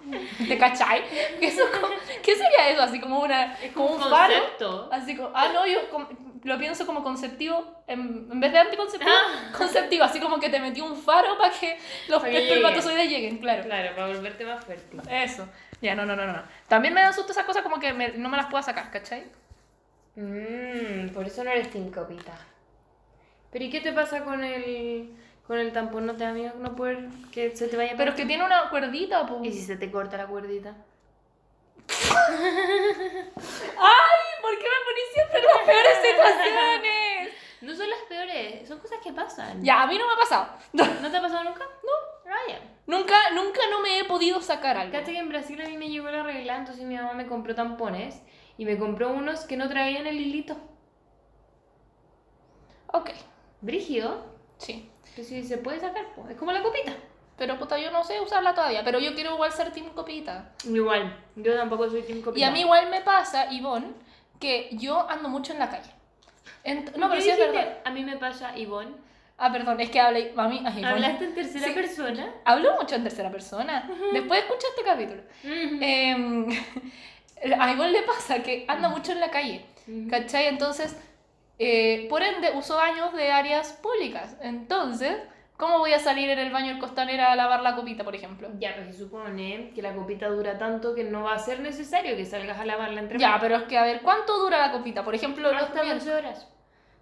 [0.47, 1.01] ¿Te cachai?
[1.39, 2.83] ¿Qué, eso como- ¿Qué sería eso?
[2.83, 4.33] Así como, una, como un faro.
[4.35, 4.89] concepto.
[4.91, 6.07] Así como, ah, no, yo como-
[6.43, 9.11] lo pienso como conceptivo, en, en vez de anticonceptivo,
[9.57, 13.63] conceptivo, así como que te metí un faro para que los espermatozoides lleguen, claro.
[13.63, 15.01] Claro, para volverte más fértil.
[15.09, 15.49] Eso.
[15.81, 16.43] Ya, no, no, no, no.
[16.67, 19.25] También me dan susto esas cosas como que me- no me las puedo sacar, ¿cachai?
[20.15, 22.37] Mmm, por eso no eres Team Copita.
[23.51, 25.13] Pero ¿y qué te pasa con el,
[25.45, 26.05] con el tampón?
[26.05, 28.43] ¿No te da miedo no poder que se te vaya a Pero es que tiene
[28.45, 29.41] una cuerdita, pues.
[29.43, 30.69] ¿Y si se te corta la cuerdita?
[31.87, 33.25] ¡Ay!
[34.41, 37.33] ¿Por qué me ponís siempre en las peores situaciones?
[37.61, 39.63] No son las peores, son cosas que pasan.
[39.63, 40.49] Ya, a mí no me ha pasado.
[40.73, 41.65] ¿No te ha pasado nunca?
[41.83, 42.15] No.
[42.47, 42.59] Ya.
[42.85, 44.91] Nunca, nunca no me he podido sacar algo.
[44.91, 47.55] Cacha que en Brasil a mí me llegó la regla, entonces mi mamá me compró
[47.55, 48.21] tampones
[48.57, 50.55] y me compró unos que no traían el hilito.
[52.87, 53.09] Ok,
[53.61, 54.25] Brígido.
[54.57, 54.89] sí.
[55.15, 56.31] Que si se puede sacar, pues.
[56.31, 56.91] Es como la copita.
[57.37, 58.83] Pero puta, yo no sé usarla todavía.
[58.83, 60.51] Pero yo quiero igual ser team copita.
[60.65, 62.39] Igual, yo tampoco soy Team Copita.
[62.39, 63.87] Y a mí igual me pasa, Ivonne,
[64.39, 65.89] que yo ando mucho en la calle.
[66.65, 67.77] Ent- no, pero ¿Qué sí es verdad.
[67.85, 68.91] A mí me pasa, Ivonne.
[69.37, 70.33] Ah, perdón, es que hablé.
[70.35, 70.87] A mí, ay, Ivonne.
[70.87, 71.73] ¿Hablaste en tercera Sí.
[71.73, 72.33] persona?
[72.45, 73.89] Hablo mucho en tercera persona.
[74.13, 75.21] Después escucha este capítulo.
[75.43, 76.47] Em,
[77.59, 79.65] a Ivonne le pasa que anda mucho en la calle.
[80.09, 80.47] ¿Cachai?
[80.47, 80.97] Entonces,
[81.59, 84.35] eh, por ende, uso baños de áreas públicas.
[84.41, 85.17] Entonces,
[85.57, 88.49] ¿cómo voy a salir en el baño del costanera a lavar la copita, por ejemplo?
[88.59, 92.15] Ya, pero se supone que la copita dura tanto que no va a ser necesario
[92.15, 95.03] que salgas a lavarla entre Ya, pero es que a ver, ¿cuánto dura la copita?
[95.03, 96.47] Por ejemplo, los, Hasta mier- 12 horas.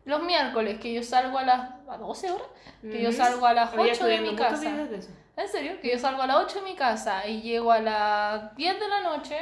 [0.06, 2.48] los miércoles, que yo salgo a las a 12 horas,
[2.82, 3.18] que yo Ujú.
[3.18, 4.70] salgo a las Había 8 de mi casa.
[4.70, 5.10] de eso.
[5.38, 5.80] ¿En serio?
[5.82, 8.88] Que yo salgo a las 8 de mi casa y llego a las 10 de
[8.90, 9.38] la noche.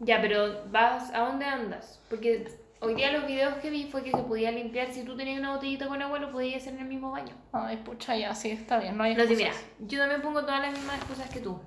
[0.00, 2.00] Ya, pero vas, ¿a dónde andas?
[2.08, 2.46] Porque
[2.80, 5.54] hoy día los videos que vi fue que se podía limpiar, si tú tenías una
[5.54, 7.34] botellita con agua, lo podías hacer en el mismo baño.
[7.52, 10.60] Ay, pucha, ya, sí, está bien, no hay No, sí, mira, yo también pongo todas
[10.62, 11.60] las mismas cosas que tú,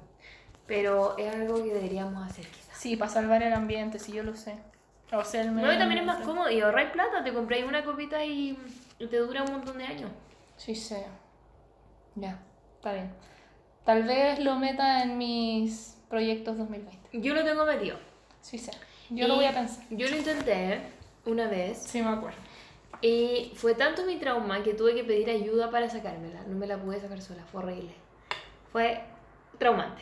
[0.65, 2.77] pero es algo que deberíamos hacer quizás.
[2.77, 4.57] Sí, para salvar el ambiente, sí, yo lo sé.
[5.11, 6.25] O sea, el No, y también es más ambiente.
[6.25, 8.57] cómodo y ahorráis plata, te compráis una copita y
[8.99, 10.11] y te dura un montón de años.
[10.55, 11.05] Sí, sé.
[12.15, 12.39] Ya,
[12.75, 13.11] está bien.
[13.83, 17.09] Tal vez lo meta en mis proyectos 2020.
[17.21, 17.97] Yo lo tengo metido.
[18.43, 18.71] Sí, sé.
[19.09, 19.83] Yo lo voy a pensar.
[19.89, 20.81] Yo lo intenté
[21.25, 22.37] una vez Sí, me acuerdo.
[23.01, 26.41] y fue tanto mi trauma que tuve que pedir ayuda para sacármela.
[26.47, 27.93] No me la pude sacar sola, fue horrible.
[28.71, 29.01] Fue
[29.57, 30.01] traumante.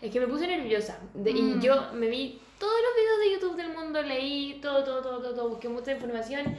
[0.00, 0.98] Es que me puse nerviosa.
[1.14, 1.60] De- Y Mm.
[1.60, 5.34] yo me vi todos los videos de YouTube del mundo, leí todo, todo, todo, todo,
[5.34, 6.56] todo, busqué mucha información.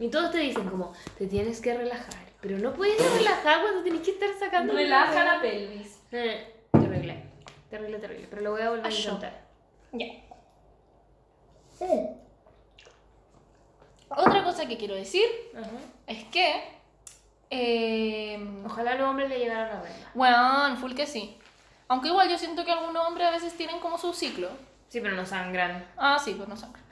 [0.00, 2.26] Y todos te dicen como, te tienes que relajar.
[2.40, 4.72] Pero no puedes relajar cuando tienes que estar sacando...
[4.74, 5.50] Relaja la pe...
[5.50, 5.98] pelvis.
[6.72, 7.24] terrible.
[7.68, 8.26] Terrible, terrible.
[8.30, 9.47] Pero lo voy a volver a intentar.
[9.92, 10.06] Ya.
[14.10, 15.24] Otra cosa que quiero decir
[15.56, 15.68] Ajá.
[16.06, 16.76] es que.
[17.50, 20.10] Eh, Ojalá a los hombres le llegara la regla.
[20.14, 21.38] bueno, full que sí.
[21.88, 24.50] Aunque igual yo siento que algunos hombres a veces tienen como su ciclo.
[24.88, 25.86] Sí, pero no sangran.
[25.96, 26.84] Ah, sí, pues no sangran.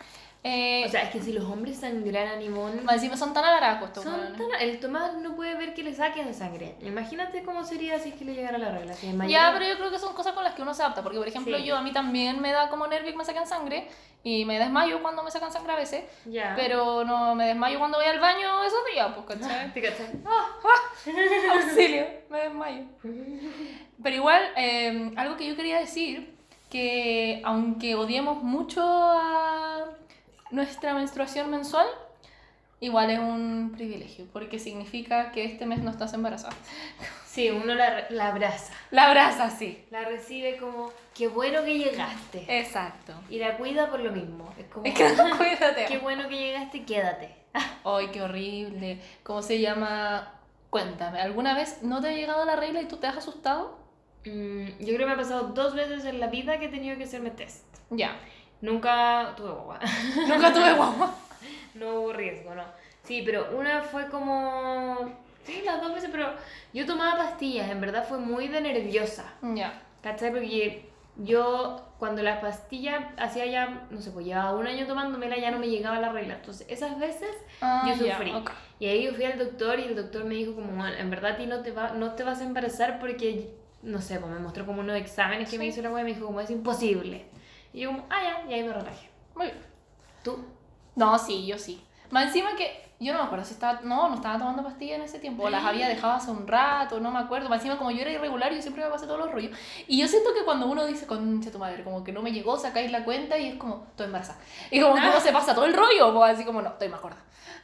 [0.49, 2.85] Eh, O sea, es que si los hombres sangran a Nimón...
[2.85, 5.93] más encima son tan alaracos estos Son tan- el Tomás no puede ver que le
[5.93, 6.77] saquen sangre.
[6.83, 8.95] Imagínate cómo sería si es que le llegara la regla.
[8.95, 11.03] Si Ya, pero yo creo que son cosas con las que uno se adapta.
[11.03, 11.65] Porque, por ejemplo, Sí.
[11.65, 13.89] yo a mí también me da como nervio que me saquen sangre.
[14.23, 16.05] Y me desmayo cuando me sacan sangre a veces.
[16.27, 16.53] Ya.
[16.57, 19.73] Pero no me desmayo cuando voy al baño esos días, pues, ¿cachai?
[19.73, 20.07] ¿Te cachai?
[21.53, 22.85] Auxilio, me desmayo.
[24.03, 26.35] Pero igual, eh, algo que yo quería decir,
[26.71, 29.76] que aunque odiemos mucho a
[30.51, 31.87] nuestra menstruación mensual,
[32.81, 36.55] igual es un privilegio, porque significa que este mes no estás embarazada.
[37.37, 38.73] Sí, uno la, la abraza.
[38.91, 39.85] La abraza, sí.
[39.91, 42.47] La recibe como, qué bueno que llegaste.
[42.49, 43.13] Exacto.
[43.29, 44.55] Y la cuida por lo mismo.
[44.59, 45.85] Es como, Es que no, cuídate.
[45.85, 47.35] qué bueno que llegaste, quédate.
[47.85, 49.03] Ay, qué horrible.
[49.23, 50.33] ¿Cómo se llama?
[50.71, 53.77] Cuéntame, ¿alguna vez no te ha llegado la regla y tú te has asustado?
[54.25, 56.97] Mm, yo creo que me ha pasado dos veces en la vida que he tenido
[56.97, 57.67] que hacerme test.
[57.91, 58.17] Ya.
[58.61, 59.79] Nunca tuve guagua.
[60.29, 61.15] Nunca tuve guagua.
[61.75, 62.65] no hubo riesgo, no.
[63.05, 64.97] Sí, pero una fue como...
[65.45, 66.31] Sí, las dos veces, pero
[66.73, 69.25] yo tomaba pastillas, en verdad fue muy de nerviosa.
[69.55, 69.81] Ya.
[70.03, 70.33] ¿Cachai?
[70.33, 75.53] Porque yo cuando las pastillas hacía ya, no sé, pues llevaba un año tomándomela, ya
[75.53, 76.35] no me llegaba la regla.
[76.35, 77.31] Entonces, esas veces
[77.61, 78.33] Ah, yo sufrí.
[78.35, 78.51] ok.
[78.81, 81.33] Y ahí yo fui al doctor y el doctor me dijo como, "Bueno, en verdad
[81.33, 84.41] a ti no te, va, no te vas a embarazar porque, no sé, pues me
[84.41, 85.71] mostró como unos exámenes que me Sí.
[85.71, 87.25] hizo la wea y me dijo como, es imposible.
[87.77, 89.11] Y yo como, ah, ya, y ahí me relajé.
[89.35, 89.59] Muy bien.
[90.25, 90.43] ¿Tú?
[90.95, 91.85] No, sí, yo sí.
[92.11, 95.05] Más encima que yo no me acuerdo si estaba, no, no estaba tomando pastillas en
[95.05, 97.51] ese tiempo, o las había dejado hace un rato, no me acuerdo.
[97.51, 99.55] Más encima como yo era irregular, yo siempre me pasé todos los rollos.
[99.87, 102.57] Y yo siento que cuando uno dice, concha tu madre, como que no me llegó,
[102.57, 104.39] sacáis la cuenta y es como, estoy embarazada.
[104.71, 107.03] Y como que uno se pasa todo el rollo, pues así como, no, estoy más
[107.03, 107.19] gorda.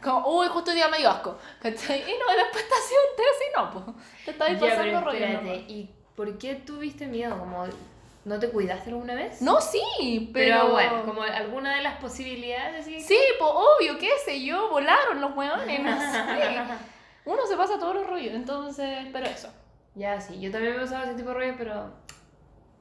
[0.05, 1.39] Como, uy, justo hoy día me dio asco.
[1.59, 2.01] ¿Cachai?
[2.01, 4.37] Y no, después te hacía un test y no, pues.
[4.37, 5.55] Te Ya, pasando rollo.
[5.69, 7.39] ¿y por qué tuviste miedo?
[7.39, 7.65] Como,
[8.25, 9.43] ¿No te cuidaste alguna vez?
[9.43, 10.71] No, sí, Pero, pero...
[10.71, 12.85] bueno, como alguna de las posibilidades.
[12.85, 13.01] ¿sí?
[13.01, 16.59] Sí, pues obvio, qué sé yo, volaron los hueones, no sé.
[17.25, 19.49] Uno se pasa todos los rollos, entonces, pero eso.
[19.95, 21.93] Ya, sí, yo también me usaba ese tipo de rollos, pero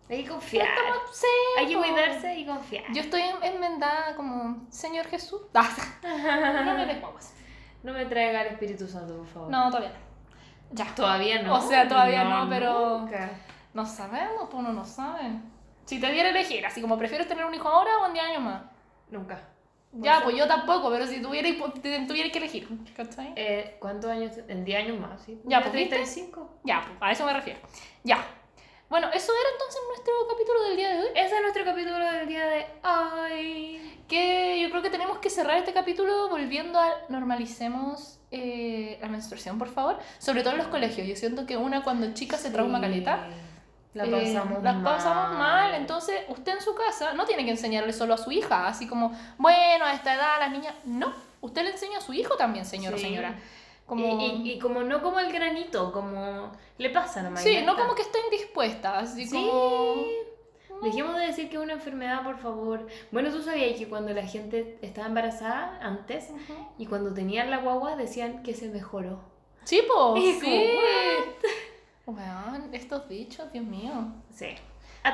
[0.10, 0.68] hay que confiar.
[1.12, 1.26] Sí,
[1.58, 2.84] Hay que cuidarse y confiar.
[2.94, 5.42] Yo estoy en- enmendada como, Señor Jesús.
[6.04, 7.34] No me des guaguas.
[7.84, 9.50] No me traiga el Espíritu Santo, por favor.
[9.50, 10.12] No, todavía no.
[10.74, 10.96] Ya.
[10.96, 11.56] Todavía no.
[11.56, 13.32] O sea, todavía no, pero- nunca.
[13.74, 15.32] No sabemos, pues uno no sabe.
[15.86, 18.26] Si te diera a elegir, así como prefieres tener un hijo ahora o en 10
[18.26, 18.62] años más.
[19.10, 19.48] Nunca.
[19.94, 21.50] Ya, pues yo tampoco, pero si tuviera,
[21.82, 23.34] te- tuviera que elegir, ¿cachai?
[23.36, 24.32] Eh, ¿Cuántos años?
[24.48, 25.38] En 10 años más, ¿sí?
[25.44, 25.96] Ya, ¿Ya pues, ¿viste?
[25.96, 26.50] 35.
[26.64, 27.60] Ya, pues a eso me refiero.
[28.04, 28.26] Ya.
[28.90, 31.08] Bueno, eso era entonces nuestro capítulo del día de hoy.
[31.16, 34.02] Ese es nuestro capítulo del día de hoy.
[34.08, 39.58] Que yo creo que tenemos que cerrar este capítulo volviendo a normalicemos eh, la menstruación,
[39.58, 39.98] por favor.
[40.20, 41.06] Sobre todo en los colegios.
[41.08, 42.82] Yo siento que una cuando chica se trauma Sí.
[42.84, 43.28] caleta.
[43.94, 44.84] La eh, pasamos la mal.
[44.96, 45.74] pasamos mal.
[45.76, 49.12] Entonces, usted en su casa no tiene que enseñarle solo a su hija, así como,
[49.38, 50.74] bueno, a esta edad las niñas.
[50.86, 51.12] No,
[51.42, 53.04] usted le enseña a su hijo también, señor o Sí.
[53.04, 53.36] señora.
[53.86, 54.22] Como...
[54.22, 57.44] Y, y- y como no como el granito, como le pasa nomás.
[57.44, 59.36] sí, no como que está indispuesta, así Sí.
[59.36, 60.06] como.
[60.82, 62.88] Dejemos de decir que es una enfermedad, por favor.
[63.12, 66.54] Bueno, tú sabías que cuando la gente estaba embarazada antes Ujú.
[66.80, 69.20] y cuando tenían la guagua decían que se mejoró.
[69.64, 70.40] Sí, pues.
[70.40, 70.40] Sí.
[70.40, 71.32] como,
[72.06, 73.92] Weón, estos bichos, Dios mío.
[74.34, 74.56] Sí.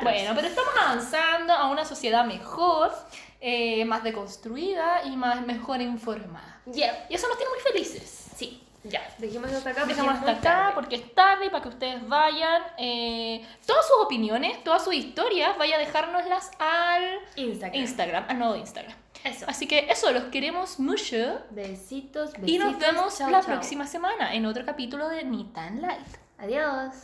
[0.02, 2.92] Bueno, pero estamos avanzando a una sociedad mejor,
[3.40, 6.62] eh, más deconstruida y más mejor informada.
[6.66, 7.06] Ya.
[7.10, 8.28] Y eso nos tiene muy felices.
[8.36, 8.64] Sí.
[8.84, 9.02] Ya.
[9.18, 9.86] Dejemos hasta acá.
[9.90, 10.72] es hasta acá tarde.
[10.76, 12.62] porque es tarde para que ustedes vayan.
[12.78, 17.82] eh, todas sus opiniones, todas sus historias, vaya a dejárnoslas al Instagram.
[17.82, 18.96] Instagram, al nuevo Instagram.
[19.24, 19.46] Eso.
[19.50, 21.42] Así que eso, los queremos mucho.
[21.50, 22.50] Besitos, besitos.
[22.50, 26.27] Y nos vemos la próxima semana en otro capítulo de Ni tan Light.
[26.38, 26.96] Adiós.